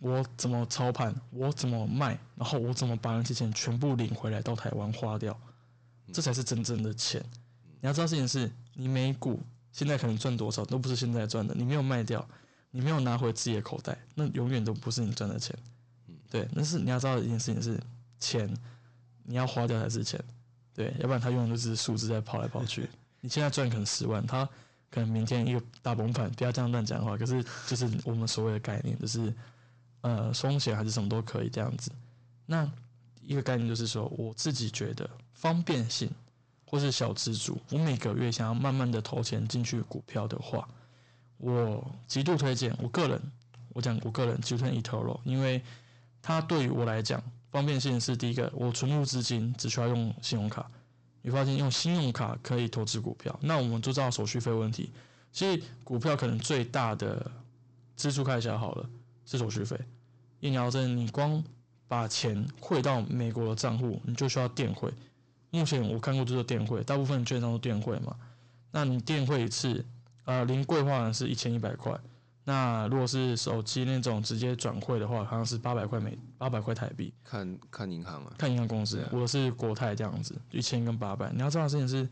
[0.00, 5.38] 我怎么操盘，我怎么卖，然后我怎么把那些钱全部领回来到台湾花掉，
[6.12, 7.24] 这才是真正的钱。
[7.80, 9.40] 你要知道事情是，你每股
[9.72, 12.26] 现在可能赚多少都不是现在赚的，你没有卖掉，
[12.70, 15.56] 你没有拿回自己的口袋，那永远都不是你赚的钱。
[16.30, 17.80] 对，但是你要知道一件事情是，
[18.18, 18.48] 钱
[19.24, 20.22] 你要花掉才是钱，
[20.74, 22.88] 对，要不然它永远都是数字在跑来跑去。
[23.20, 24.48] 你现在赚可能十万，它
[24.90, 27.16] 可能明天一个大崩盘，不要这样乱讲话。
[27.16, 29.34] 可是就是我们所谓的概念，就是
[30.02, 31.90] 呃风险还是什么都可以这样子。
[32.46, 32.70] 那
[33.22, 36.10] 一个概念就是说，我自己觉得方便性
[36.70, 40.68] 或是小资主，我每个月想要慢慢的投钱进去股票的话，
[41.38, 42.72] 我极度推荐。
[42.80, 43.20] 我个人，
[43.70, 45.60] 我讲我个人极度推荐 eToro，因为
[46.22, 50.70] 它对于我来讲方便性是第一个，我存入资金只需要用信用卡。
[51.22, 54.92] 你发现用信用卡可以投资股票，那我们就知道手续费问题。
[55.32, 57.28] 其实股票可能最大的
[57.96, 58.88] 支出开销好了
[59.26, 59.76] 是手续费，
[60.38, 61.42] 疫苗针你光
[61.88, 64.88] 把钱汇到美国的账户，你就需要电汇。
[65.50, 68.16] 目前我看过就是电汇，大部分券商都电汇嘛。
[68.70, 69.84] 那你电汇一次，
[70.24, 71.98] 呃，零柜话呢是一千一百块。
[72.44, 77.12] 那如果是手机那种直接转汇的话，好像是八百块美八百块台币。
[77.22, 81.30] 看看银行啊，看银行公司我是国泰这样子，一千跟八百。
[81.32, 82.08] 你要知道的事情是，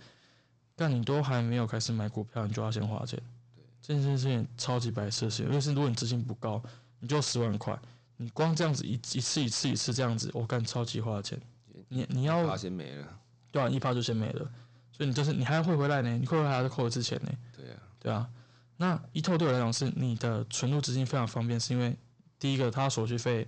[0.76, 3.20] 但你都还没有开始买股票，你就要先花钱。
[3.56, 6.62] 对这件事情超级白痴的事情，因为是如果你资金不高，
[7.00, 7.76] 你就十万块，
[8.18, 11.40] 你光这样子一一次一次一次这样子，我干超级花钱。
[11.88, 13.17] 你你要花钱没了。
[13.50, 14.50] 对啊，一趴就先没了，
[14.92, 17.32] 所以你就是你还要汇回来呢，你汇回来还要扣一次钱呢。
[17.56, 18.28] 对啊，对啊，
[18.76, 21.96] 那一透对我来讲是你的存入资金非常方便，是因为
[22.38, 23.46] 第一个它手续费，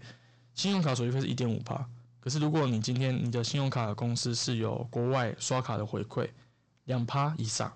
[0.54, 1.86] 信用卡手续费是一点五趴，
[2.18, 6.28] 可是如果你今天你的信用卡公司是有国外刷卡的回馈
[6.84, 7.72] 两趴以上，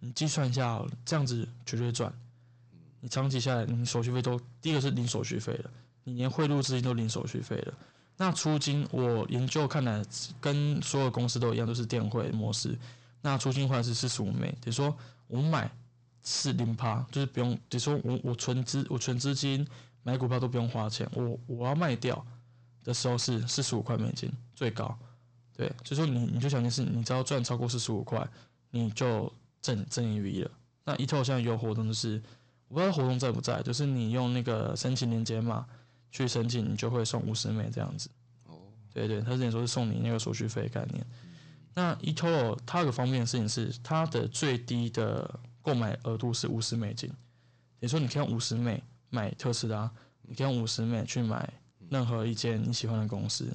[0.00, 2.12] 你计算一下这样子绝对赚。
[3.00, 5.70] 你长期下来，你手续费都第一个是零手续费了，
[6.04, 7.74] 你连汇入资金都零手续费了。
[8.16, 10.04] 那出金我研究看来
[10.40, 12.78] 跟所有公司都一样，都是电汇模式。
[13.20, 14.96] 那出金换是四十五枚，等于说
[15.26, 15.70] 我买
[16.22, 19.66] 是零趴，就是不用，等于说我我存资我存资金
[20.02, 22.24] 买股票都不用花钱，我我要卖掉
[22.84, 24.96] 的时候是四十五块美金最高。
[25.56, 28.26] 对，所以说你你就想的是，你只要赚超过四十五块，
[28.70, 30.50] 你就挣挣一笔了。
[30.84, 32.20] 那 e t o 现在有活动，就是
[32.68, 35.64] 我不知道活动在不在，就是你用那个申请链接码
[36.12, 38.08] 去申请，你就会送五十美这样子。
[38.46, 38.60] 哦，
[38.94, 41.04] 对对，他之前说是送你那个手续费概念。
[41.74, 47.10] 那 e t o 它有个方便的事情是，它的最低的购买额度是五十美金，
[47.80, 49.90] 也说你可以用五十美买特斯拉，
[50.20, 51.50] 你可以用五十美去买
[51.88, 53.50] 任何一间你喜欢的公司。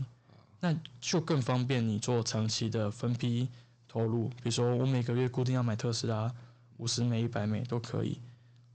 [0.60, 3.47] 那就更方便你做长期的分批
[3.88, 6.34] 投入，比如说我每个月固定要买特斯拉
[6.78, 8.18] 五十美、一百美都可以。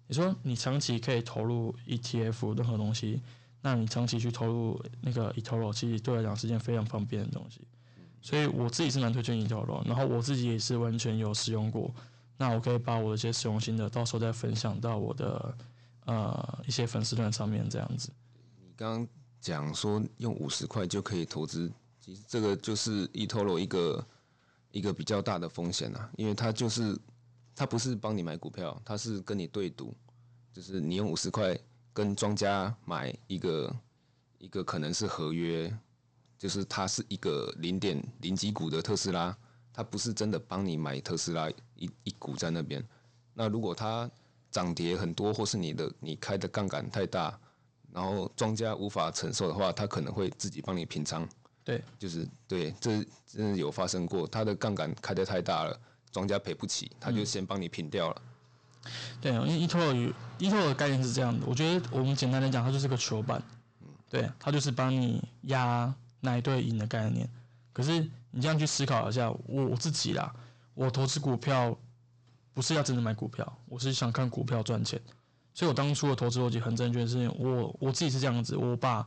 [0.07, 3.21] 你说你长期可以投入 ETF 任何东西，
[3.63, 7.63] 那你长期去投入那个 eToro，其实对来讲是件非常方便的东西。
[8.21, 11.91] 所以我自己是蛮推荐 eToro，然后我自己也是完全有使用过。
[12.37, 15.57] 那我可以把我的一些使用心得到时候再分享到我的
[16.05, 18.11] 呃一些粉丝团上面这样子。
[18.61, 19.09] 你刚。
[19.43, 24.07] 讲说用五十块就可以投资，其实这个就是 eToro 一个
[24.71, 26.97] 一个比较大的风险啊，因为它就是
[27.53, 29.93] 它不是帮你买股票，它是跟你对赌，
[30.53, 31.59] 就是你用五十块
[31.93, 33.77] 跟庄家买一个
[34.39, 35.73] 一个可能是合约，
[36.39, 39.37] 就是它是一个零点零几股的特斯拉，
[39.73, 42.83] 它不是真的帮你买特斯拉一一股在那边，
[43.35, 44.11] 那如果它
[44.51, 47.39] 涨跌很多，或是你的你开的杠杆太大。
[47.95, 51.29] 然后庄家无法承受的话，他可能会自己帮你平仓。
[51.63, 54.27] 对，就是对，这真的有发生过。
[54.27, 55.79] 他的杠杆开得太大了，
[56.11, 58.23] 庄家赔不起，他就先帮你平掉了。
[59.21, 63.43] 对，因为 eToro 与 eToro 的概念是这样的，我觉得我们简单来讲，它就是个球板。
[63.81, 67.29] 嗯，对，它就是帮你压哪一队赢的概念。
[67.73, 70.35] 可是你这样去思考一下，我我自己啦，
[70.75, 71.77] 我投资股票
[72.53, 75.01] 不是要真的买股票，我是想看股票赚钱。
[75.55, 79.05] 所以我当初的投资逻辑很正确，是我我自己是这样子，我把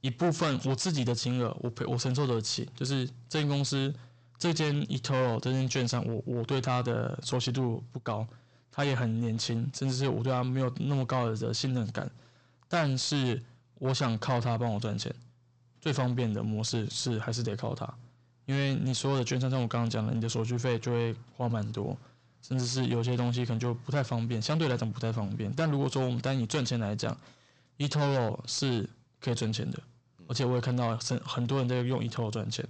[0.00, 3.94] 一部分我自己的金额，我赔我承受得起，就是这间公司
[4.36, 8.26] 这间 eToro 这间券商，我我对它的熟悉度不高，
[8.76, 12.10] 他也很年轻，甚至是我对他没有那么高的信任感，
[12.68, 13.42] 但是
[13.78, 15.10] 我想靠他帮我赚钱，
[15.80, 17.88] 最方便的模式是还是得靠他，
[18.44, 21.96] 因为你所有的券商像我刚刚讲的，你的手续费就会花蛮多。
[22.42, 25.52] 甚至是有些东西可能就不太方便，相对来讲不太方便。
[25.56, 27.16] 但如果说我们单以赚钱来讲
[27.78, 28.88] ，eToro 是
[29.20, 29.82] 可以赚钱的，
[30.28, 32.64] 而且我也看到很很多人在用 eToro 赚钱。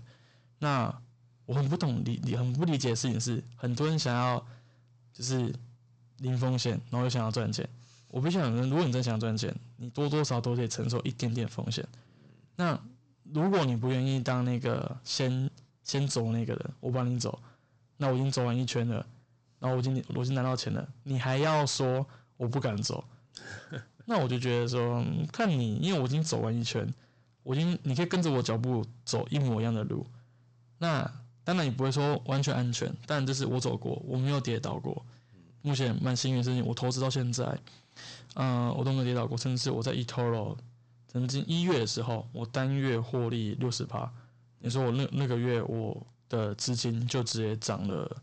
[0.60, 0.96] 那
[1.44, 4.46] 我很不懂理很不理解的事情是，很多人想要
[5.12, 5.52] 就是
[6.18, 7.68] 零风险，然后又想要赚钱。
[8.08, 11.86] 我必须讲，如果你真想赚钱，你多多少都得承受一点点风险。
[12.54, 12.80] 那
[13.32, 15.50] 如果你不愿意当那个先
[15.82, 17.38] 先走那个人，我帮你走，
[17.96, 19.04] 那我已经走完一圈了。
[19.58, 22.06] 然后我已经我已经拿到钱了，你还要说
[22.36, 23.04] 我不敢走？
[24.06, 26.86] 那我就觉得说，看你，因为我已经走完一圈，
[27.42, 30.06] 我已经你可以跟着我脚步走一模一样的路。
[30.78, 31.10] 那
[31.42, 35.04] 当然你不会说完全安全，但这是我走过，我没有跌倒过。
[35.66, 37.58] 目前蛮幸运的事情，我投资到现在，
[38.34, 39.36] 嗯，我都没有跌倒过。
[39.36, 40.56] 甚至是我在 eToro
[41.08, 44.08] 曾经一月的时候，我单月获利六十趴。
[44.60, 48.22] 你说我那那个月我的资金就直接涨了。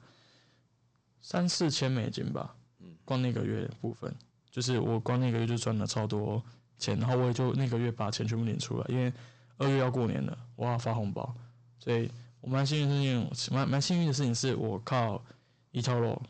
[1.22, 4.14] 三四千美金吧，嗯光那个月部分，
[4.50, 6.42] 就是我光那个月就赚了超多
[6.78, 9.12] 钱，然后我也就那个月把钱全部领出来，因为
[9.58, 11.36] 二月要过年了，我要发红包，
[11.80, 12.10] 所以
[12.42, 12.90] 我蛮幸运
[13.30, 15.24] 的事情，蛮蛮幸运的事情是我靠
[15.72, 16.22] 一条路，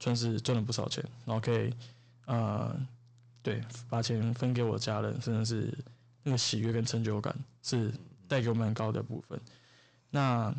[0.00, 1.72] 算是赚了不少钱，然后可以
[2.26, 2.74] 呃，
[3.44, 5.78] 对，把钱分给我家人，甚至是
[6.24, 7.32] 那个喜悦跟成就感
[7.62, 7.92] 是
[8.26, 9.40] 带给我蛮高的部分。
[10.10, 10.52] 那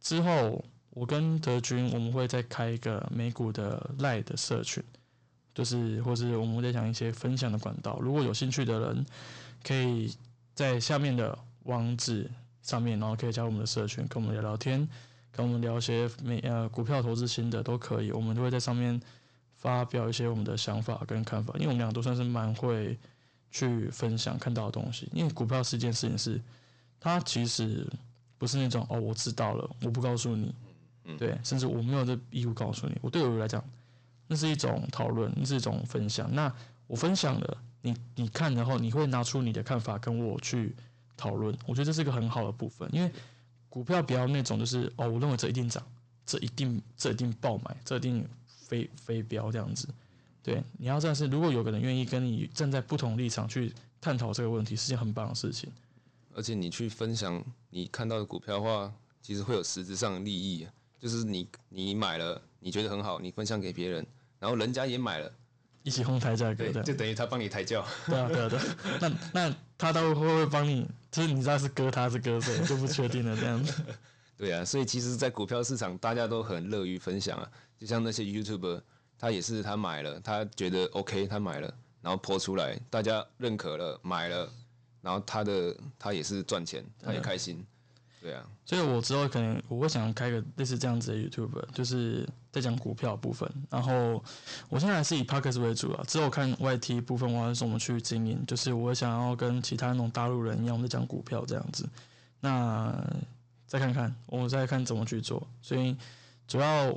[0.00, 0.64] 之后。
[0.92, 4.82] 我跟德军，我们会再开一个美股的赖的社群，
[5.54, 8.00] 就是或是我们在讲一些分享的管道。
[8.00, 9.06] 如果有兴趣的人，
[9.62, 10.12] 可以
[10.54, 12.28] 在下面的网址
[12.62, 14.88] 上面，然后可以加入我们的社群，跟我们聊聊天，
[15.38, 18.10] 跟我们聊一些美呃股票投资心得都可以。
[18.10, 19.00] 我们都会在上面
[19.54, 22.98] 发表一些我们的想法跟看法，因为我们俩都算是蛮会
[23.52, 25.08] 去分享看到的东西。
[25.12, 26.42] 因为股票是一件事情，是
[26.98, 27.86] 它其实
[28.36, 30.52] 不是那种哦，我知道了，我不告诉你。
[31.16, 32.98] 对，甚至我没有这义务告诉你。
[33.00, 33.62] 我对我来讲，
[34.26, 36.28] 那是一种讨论，那是一种分享。
[36.34, 36.52] 那
[36.88, 40.74] 我分享了，你你看，然后你会拿出你的看法跟我去
[41.16, 41.56] 讨论。
[41.64, 43.10] 我觉得这是一个很好的部分，因为
[43.68, 45.82] 股票不要那种就是哦，我认为这一定涨，
[46.24, 49.88] 这一定这一定爆买，这一定飞飞飙这样子。
[50.42, 55.70] 对，你要这样是，如果有个人愿意跟你站在不同立场去探讨这个问题，是件很棒的事情。
[56.34, 60.66] 而且你去分享你看到的股票的话，其实会有实质上的利益，
[60.98, 64.06] 就是你你买了，你觉得很好，你分享给别人，
[64.38, 65.30] 然后人家也买了，
[65.82, 67.84] 一起哄抬价格对，的，就等于他帮你抬轿。
[68.06, 68.64] 对啊对啊对啊。
[69.00, 70.86] 那那他到底会不会帮你？
[71.10, 73.82] 就是你知道是割他是割谁就不确定了这样子。
[74.36, 77.50] 对啊，所以其实，在股票市场，大家都很乐于分享啊。
[77.78, 78.82] 就像那些 YouTuber，
[79.18, 84.52] 他也是他买了，他觉得 OK，他买了，然后播出来，大家认可了，买了，
[85.00, 87.64] 然后他的他也是赚钱，他也开心。
[88.28, 93.50] 对啊，所以我之后可能我会想开个类似这样子的 YouTube，就是在讲股票部分。
[93.70, 94.22] 然后
[94.68, 98.44] 我现在还是以 Podcast 为主啊，之后看 YT 部分，我还是怎么去经营。
[98.46, 101.88] 就是我想要跟其他那种大陆人一样，我们在讲股票这样子。
[102.40, 102.94] 那
[103.66, 105.48] 再看看，我再看怎么去做。
[105.62, 105.96] 所以
[106.46, 106.94] 主要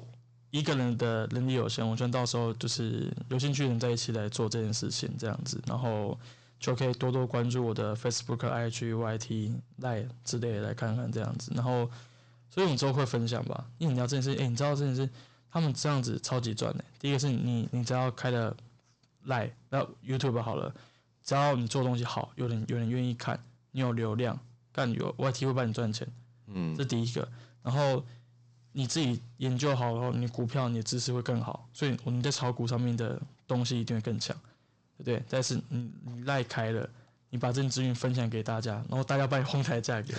[0.49, 6.19] 一个人的能力有限，我觉得到时候就是有兴趣的人在一起来做这件事情这样子，然后
[6.61, 11.51] 就可以多多关注我的 Facebook、IG、YT、Line 之类的来看看这样子。
[11.55, 11.89] 然后，
[12.49, 13.65] 所以我们之后会分享吧。
[13.79, 15.09] 因为你知道这件事，诶、你知道这件事，
[15.49, 16.85] 他们这样子超级赚的。
[16.99, 18.55] 第一个是你，你只要开了
[19.25, 20.71] Line，那 YouTube 好了，
[21.23, 24.39] 只要你做东西好，有人有人愿意看，你有流量，
[24.71, 26.07] 干有 YT 会帮你赚钱。
[26.45, 27.27] 嗯这，第一个。
[27.63, 28.05] 然后
[28.71, 34.50] 你自己研究好后，你股票你的知识会更好，所以我们在炒股上面的东西一定会更强，对
[35.03, 35.23] 不对？
[35.29, 36.87] 但是你你赖开了，
[37.29, 40.13] 你把这件资讯分享给大家，然后大家帮你哄抬价格，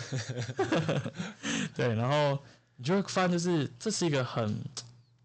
[1.74, 2.38] 对，然后
[2.76, 4.58] 你就会发现，就是这是一个很。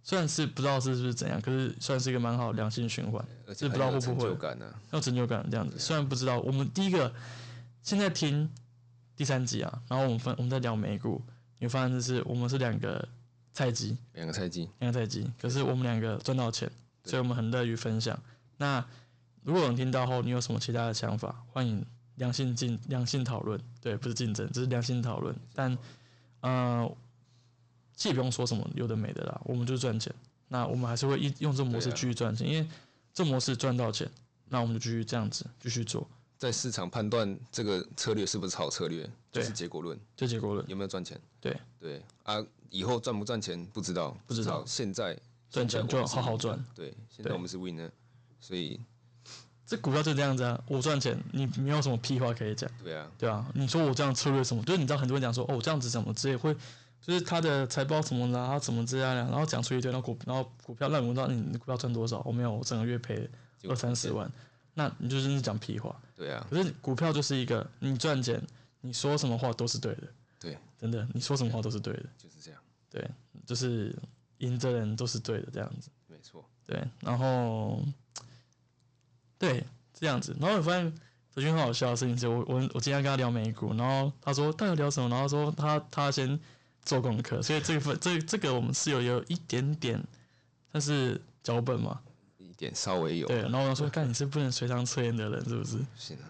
[0.03, 4.79] 虽然是不知道是不是怎样，可是算是一个蛮好良性循环，而且这不知道会不会有成就感呢、啊。
[4.93, 5.77] 有成就感这样子。
[5.77, 7.13] 虽然不知道，我们第一个
[7.81, 8.49] 现在听
[9.17, 11.21] 第三集啊，然后我们分我们在聊美股，
[11.59, 13.05] 你会发现就是我们是两个
[13.51, 16.71] 菜鸡，两个菜鸡，两个菜鸡，可是我们两个赚到钱，
[17.03, 18.17] 所以我们很乐于分享。
[18.55, 18.85] 那
[19.47, 21.81] 如果有人听到后，你有什么其他的想法，欢迎
[22.15, 25.33] 良性竞良性讨论，对，不是竞争，这是良性讨论。
[25.53, 25.77] 但
[26.41, 26.97] 呃，
[27.93, 30.13] 既不用说什么有的没的啦，我们就是赚钱。
[30.49, 32.67] 那我们还是会一用这模式继续赚钱，因为
[33.13, 34.05] 这模式赚到钱，
[34.49, 36.05] 那我们就继续这样子继续做，
[36.37, 40.69] 在市场判断这个策略是不是好策略，就是结果论，就结果论。
[40.69, 41.17] 有没有赚钱？
[41.39, 41.57] 对。
[41.79, 42.01] 对。
[42.23, 44.61] 啊，以后赚不赚钱不知道，不知道。
[44.65, 45.17] 现在
[45.49, 46.61] 赚钱就好好赚。
[46.75, 47.89] 对，现在我们是 winner，
[48.41, 48.77] 所以
[49.67, 56.55] 这股票就这样子啊，我赚钱，你没有什么屁话可以讲，对啊，对啊，你说我这样策略什么，就是你知道很多人讲说哦，我这样子怎么之类会，
[57.01, 63.29] 就是他的财报什么的啊，他怎么这样，然后讲出一堆，然后股然后股票让你知道你你股票赚多少，我没有，我整个月赔
[63.67, 64.31] 二三十万，
[64.73, 65.93] 那你就真是讲屁话。
[66.15, 68.41] 对啊，可是股票就是一个你赚钱，
[68.79, 70.03] 你说什么话都是对的，
[70.39, 72.59] 对，真的，你说什么话都是对的，就是这样，
[72.89, 73.05] 对，
[73.45, 73.93] 就是
[74.37, 75.89] 赢的人都是对的这样子。
[76.07, 77.83] 没错，对，然后
[79.39, 79.63] 对
[79.93, 80.91] 这样子，然后我发现
[81.33, 86.39] 德军很好笑的事情是我我我今天跟他聊美股，然后他说到底聊什么，然后说他他先
[86.83, 90.03] 做功课，所以这个份这这个我们是有有一点点，
[90.71, 91.99] 但是脚本嘛，
[92.37, 95.77] 一点稍微有，对，然后我说看你是不能随堂测验的人是不是？
[95.97, 96.25] 是啊，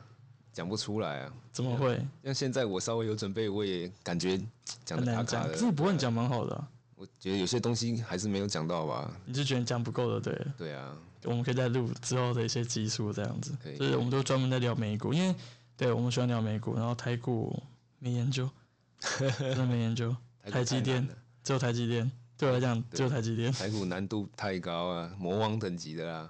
[0.52, 1.34] 讲不出来啊。
[1.52, 4.38] 怎么会像现在我稍微有准备，我也感觉
[4.86, 5.42] 讲的卡很难讲？
[5.42, 5.54] 卡的。
[5.54, 6.68] 可是你不会讲蛮好的、啊，
[6.98, 9.12] 我觉得有些东西还是没有讲到吧。
[9.26, 10.54] 你就觉得你讲不够的，对了。
[10.58, 15.36] 对啊，我们可以再录之后的一些集数这样子可以，就是我们都专门在聊美股，因为
[15.78, 17.62] 对我们喜欢聊美股，然后台股
[18.00, 18.50] 没研究，
[19.00, 20.16] 真的没研究，
[20.50, 21.08] 台积电
[21.44, 23.52] 只有台积电，对我来讲只有台积电。
[23.52, 26.30] 台股难度太高啊，魔王等级的啦。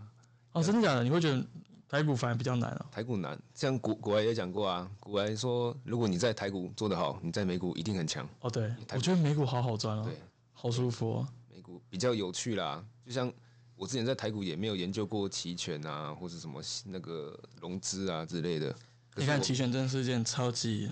[0.52, 1.03] 哦，真的假的？
[1.03, 1.41] 你会觉得
[1.88, 2.85] 台股反而比较难哦？
[2.91, 8.27] 台股难，像古古来也讲过啊，古来说，如果你在台股做得好，你在美股一定很强。
[8.41, 10.19] 哦，对，我觉得美股好好赚哦对，
[10.59, 11.27] 好舒服哦。
[11.53, 13.31] 美股比较有趣啦，就像
[13.75, 18.75] 我之前在台股也没有研究过期权啊，或者什么那个融资啊之类的。
[19.15, 20.89] 你看期权真的是件超级，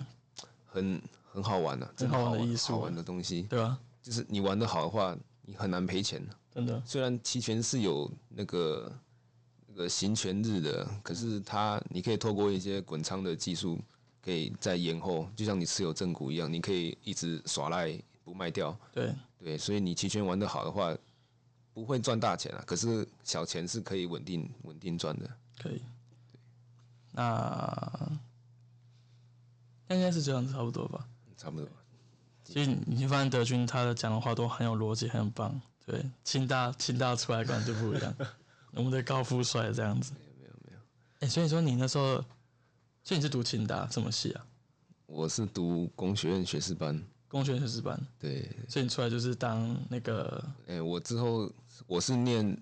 [0.65, 3.41] 很很好玩啊，真很好玩的玩艺术啊好玩的东西。
[3.43, 3.79] 对吧？
[4.03, 6.23] 就是你玩的好的话，你很难赔钱。
[6.53, 8.91] 真的，虽然期权是有那个
[9.67, 13.79] 那个行权日的，可是它你可以透过一些滚仓的技术，
[14.21, 18.77] 可以在延后，就像你持有正股一样，你可以一直耍赖不卖掉。
[18.93, 19.13] 对，
[19.45, 20.91] 对，所以你期权玩得好的话，
[21.71, 25.29] 不会赚大钱啊，可是小钱是可以稳定稳定赚的。
[25.61, 25.79] 可以。
[27.11, 28.11] 那
[29.87, 31.07] 那应该是这样子差不多吧？
[31.37, 31.69] 差不多。
[32.43, 35.61] 所以你会发现德军他的讲的话都很有逻辑，很棒。
[35.85, 38.15] 对，清大清大出来感觉就不一样，
[38.71, 40.11] 我们的高富帅这样子。
[40.39, 40.79] 没有没有，
[41.19, 42.15] 哎、所以说你那时候，
[43.03, 44.43] 所以你是读清大什么系啊？
[45.05, 46.99] 我是读工学院学士班。
[47.35, 51.51] 工学院学士班，对，所以你出来就是当那个哎、我之后
[51.85, 52.57] 我是念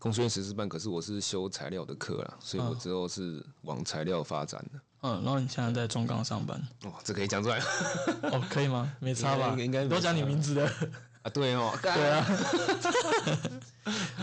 [0.00, 4.80] 工学院学士班，可是我是修材料的课啦，所以我嗯之后是往材料发展的。
[5.02, 7.60] 嗯，然后你现在在中钢上班，哦，这可以讲出来
[8.32, 8.92] 哦， 可以吗？
[8.98, 9.50] 没差吧？
[9.50, 10.66] 应该应该没都讲你名字的，
[11.22, 11.30] 啊？
[11.32, 12.26] 对哦， 对啊，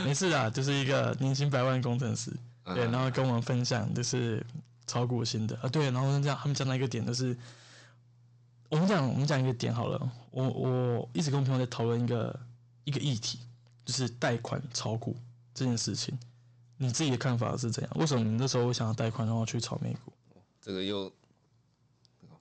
[0.03, 2.29] 没事的，就是一个年薪百万工程师，
[2.65, 4.45] 嗯对，然后跟我们分享就是
[4.85, 7.33] 炒股心的啊，对，然后这样他们讲到一个点就是，
[8.69, 12.39] 我们讲我们讲一个点好了，我我一直跟我朋友在讨论一个
[12.83, 13.39] 一个议题，
[13.85, 15.15] 就是贷款炒股
[15.53, 16.17] 这件事情，
[16.77, 17.91] 你自己的看法是怎样？
[17.97, 20.11] 为什么你那时候会想要贷款然后去炒美股？
[20.61, 21.11] 这个又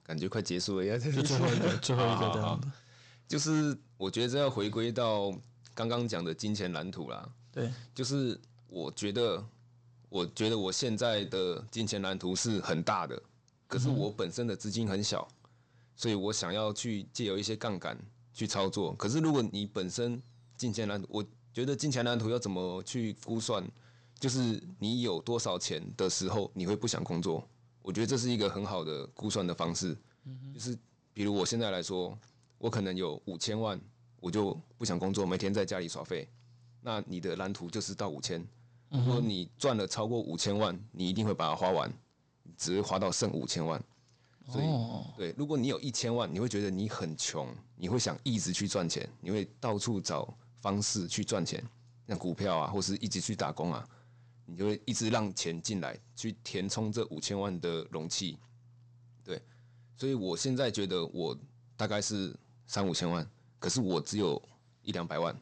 [0.03, 2.67] 感觉快结束了，要就最后一个最后一个这样子，
[3.27, 5.33] 就是我觉得这要回归到
[5.73, 7.29] 刚刚讲的金钱蓝图啦。
[7.51, 9.43] 对，就是我觉得，
[10.09, 13.21] 我觉得我现在的金钱蓝图是很大的，
[13.65, 15.27] 可是我本身的资金很小，
[15.97, 17.97] 所以我想要去借由一些杠杆
[18.31, 18.93] 去操作。
[18.93, 20.21] 可是如果你本身
[20.55, 23.67] 金钱蓝图，我觉得金钱蓝图要怎么去估算，
[24.19, 27.45] 就是你有多少钱的时候，你会不想工作。
[27.81, 29.97] 我觉得这是一个很好的估算的方式，
[30.53, 30.77] 就是
[31.13, 32.17] 比如我现在来说，
[32.57, 33.79] 我可能有五千万，
[34.19, 36.29] 我就不想工作，每天在家里耍废。
[36.81, 38.45] 那你的蓝图就是到五千。
[38.89, 41.91] 如果你赚了超过五千万，你一定会把它花完，
[42.55, 43.83] 只会花到剩五千万。
[44.49, 51.63] 所以，哦，对，如果你有一千万，你会觉得你很穷，你会想一直去赚钱，你会到处找方式去赚钱，
[52.07, 53.87] 像股票啊，或是一直去打工啊，
[54.45, 58.37] 你就会一直让钱进来，去填充这五千万的容器。
[59.23, 59.41] 对，
[59.97, 61.37] 所以我现在觉得我
[61.75, 62.33] 大概是
[62.65, 63.29] 三五千万，
[63.59, 64.41] 可是我只有
[64.81, 65.37] 一两百万，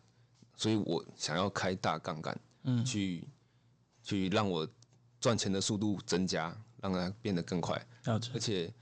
[0.57, 3.27] 所以我想要开大杠杆，嗯去
[4.02, 4.68] 去让我
[5.19, 7.80] 赚钱的速度增加，让它变得更快。
[8.06, 8.73] 而，且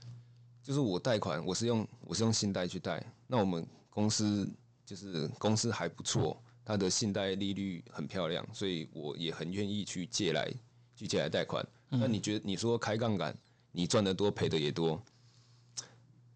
[0.64, 3.04] 就是我贷款，我是用我是用信贷去贷。
[3.26, 4.48] 那我们公司
[4.86, 10.50] 就是公司还不错，它的信贷利率很漂亮，所以我也很愿意去借来
[10.96, 11.64] 去借来贷款。
[11.90, 13.36] 那你觉得你说开杠杆，
[13.72, 15.00] 你赚的多赔的也多？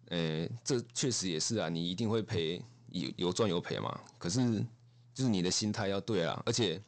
[0.09, 3.99] 呃，这确实也是啊，你一定会赔，有有赚有赔嘛。
[4.19, 4.63] 可是
[5.11, 6.79] 就是你的心态要对啊，而且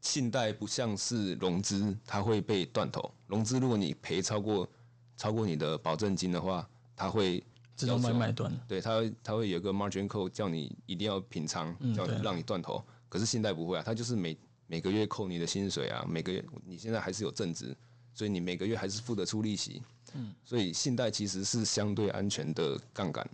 [0.00, 3.14] 信贷不像是融资，它会被断头。
[3.28, 4.68] 融资如果你赔超过
[5.16, 7.42] 超过你的保证金的话，它会
[7.74, 12.82] 自动要求买买断，对它会它会有个 margin call 叫你一定要平仓，叫对让你断头。
[13.08, 14.36] 可是信贷不会啊，它就是每
[14.66, 17.74] 每个月扣你的薪水啊，每个月你现在还是有正值，
[18.14, 19.82] 所以你每个月还是付得出利息。
[20.14, 23.28] 嗯，所以信贷其实是相对安全的杠杆。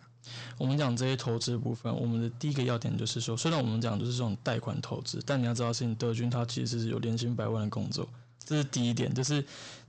[0.56, 8.08] 我们讲这些投资部分，我们的第一个要点就是说，虽然我们讲就是这种贷款投资，但你要知道的是，你德军他其实是有年薪百万的工作，
[8.44, 9.44] 这是第一点，就是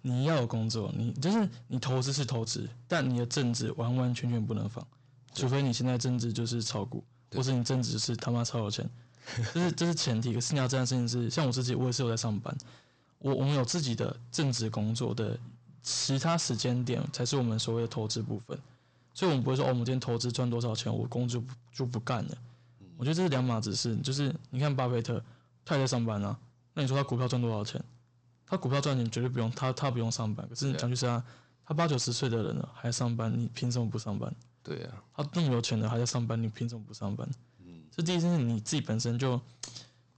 [0.06, 4.86] 你要有工作，你就是你投资是投资，但你的政治完完全全不能放，
[5.34, 7.02] 除非你现在政治就是炒股，
[7.32, 8.88] 或是你政治是他妈超有钱，
[9.54, 10.34] 这是这是前提。
[10.34, 12.54] 可是你要这样的事情是，像我自己，我也是有在上班，
[13.20, 15.40] 我我们有自己的正职工作的
[15.82, 18.60] 其他时间点才是我们所谓的投资部分。
[19.14, 22.38] 所以我们不会说哦，我们今天投资赚多少钱，我工作就不干了。
[22.98, 23.96] 我觉得这是两码子事。
[23.98, 25.24] 就是你看巴菲特，
[25.64, 26.38] 他也在上班啊。
[26.74, 27.82] 那你说他股票赚多少钱？
[28.54, 30.48] 他股票赚钱绝对不用他，他不用上班。
[30.48, 30.78] 可是对啊。
[30.78, 31.24] 讲句实话，
[31.66, 34.32] 他八九十岁的人了还上班，你凭什么不上班？
[34.62, 37.28] 对啊，他那么有钱的还在上班，你凭什么不上班？
[37.66, 39.42] 嗯，这第一件事你自己本身就，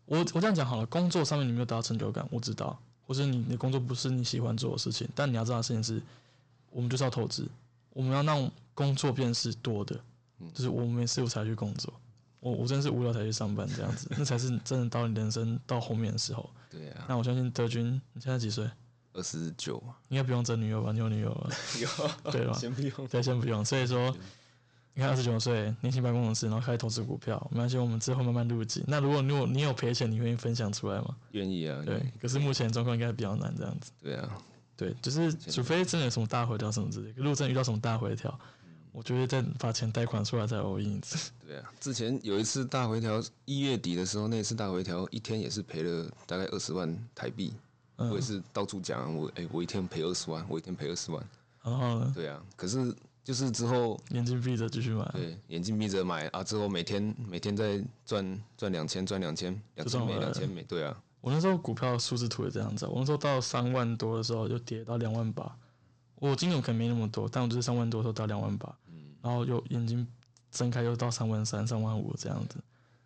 [0.03, 6.01] 我我这样讲好了，工作上面你没有达到成就感，我知道，或是你的工作不是你喜欢做的事情，但你要知道的事情是，
[6.71, 7.47] 我们就是要投资，
[7.93, 9.97] 我们要让工作变是多的，
[10.53, 11.93] 就是我们没事我才去工作，
[12.45, 16.47] 我我真的是无聊才去上班这样子，那才是真的到你人生到后面的时候。
[16.69, 18.69] 对啊，那我相信德军，你现在几岁？
[19.13, 20.91] 二十九嘛，应该不用争女友吧？
[20.91, 21.49] 你有女友了？
[21.81, 22.53] 有对吧？
[22.53, 23.07] 先不用。
[23.07, 23.65] 对，先不用。
[23.65, 24.15] 所以说，
[24.93, 28.83] 你看二十九岁，年薪百工程师，然后开始投资股票，没关系，我们之后慢慢入籍。
[28.85, 31.15] 那如果你有你有赔钱，你愿意分享出来吗？
[31.31, 33.91] 愿意啊，对，可是目前状况应该比较难这样子。
[34.03, 34.29] 对啊，
[34.77, 38.37] 对，就是除非真的有什么大回调什么之类的，如果真的遇到什么大回调，
[38.95, 41.31] 我就会再把钱贷款出来再 in 一次。
[41.45, 47.53] 对啊，之前有一次大回调，一月底的时候，那次大回调一天也是赔了大概二十万台币。
[47.97, 51.25] 嗯我也是到处讲，我哎、我一天赔二十万，我一天赔二十万。
[51.63, 52.93] 然后呢，对啊，可是
[53.23, 55.09] 就是之后眼睛闭着继续买。
[55.13, 60.61] 对眼睛闭着买啊，之后每天每天在赚赚两千，赚两千，两千美，两千美。
[60.63, 65.55] 对啊，我那时候股票数字图也这样子啊，我那时候到三万多的时候就跌到两万八，
[66.15, 68.75] 我金额可能没那么多，但我就是三万多的时候到两万八，
[69.25, 70.07] 然后又眼睛
[70.51, 72.57] 睁开又到三万三、三万五这样子，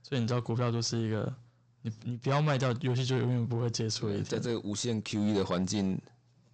[0.04, 1.34] 所以你知道股票就是一个，
[1.82, 4.12] 你你不要卖掉，游戏就永远不会结束。
[4.24, 5.98] 在这个无限 QE 的环境，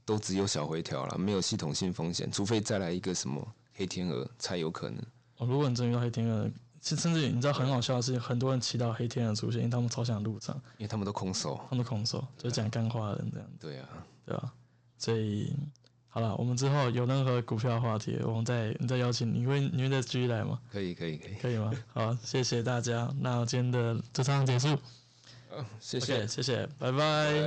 [0.05, 3.43] 都只有小回调了，没有系统性风险，除非再来一个什么
[3.73, 5.03] 黑天鹅才有可能。
[5.37, 6.47] 哦，如果你真遇到黑天鹅，
[6.79, 11.59] 甚甚至你知道很好笑的是，很多人祈祷黑天鹅出现，因为他们超想入场，因为他们都空手。
[11.67, 13.55] 他们都空手，就是讲干话的人这样子。
[13.59, 13.89] 对啊，
[14.25, 14.53] 对啊、
[14.99, 15.51] 所以
[16.15, 20.57] 好了，我们之后有任何股票话题，我们再你再邀请你，你会你会再继续来吗？
[20.71, 21.73] 可以可以可以，可以吗？
[21.93, 24.77] 好，谢谢大家，那今天的这场结束，
[25.81, 26.19] 谢谢。
[26.19, 27.43] OK，谢谢，拜拜。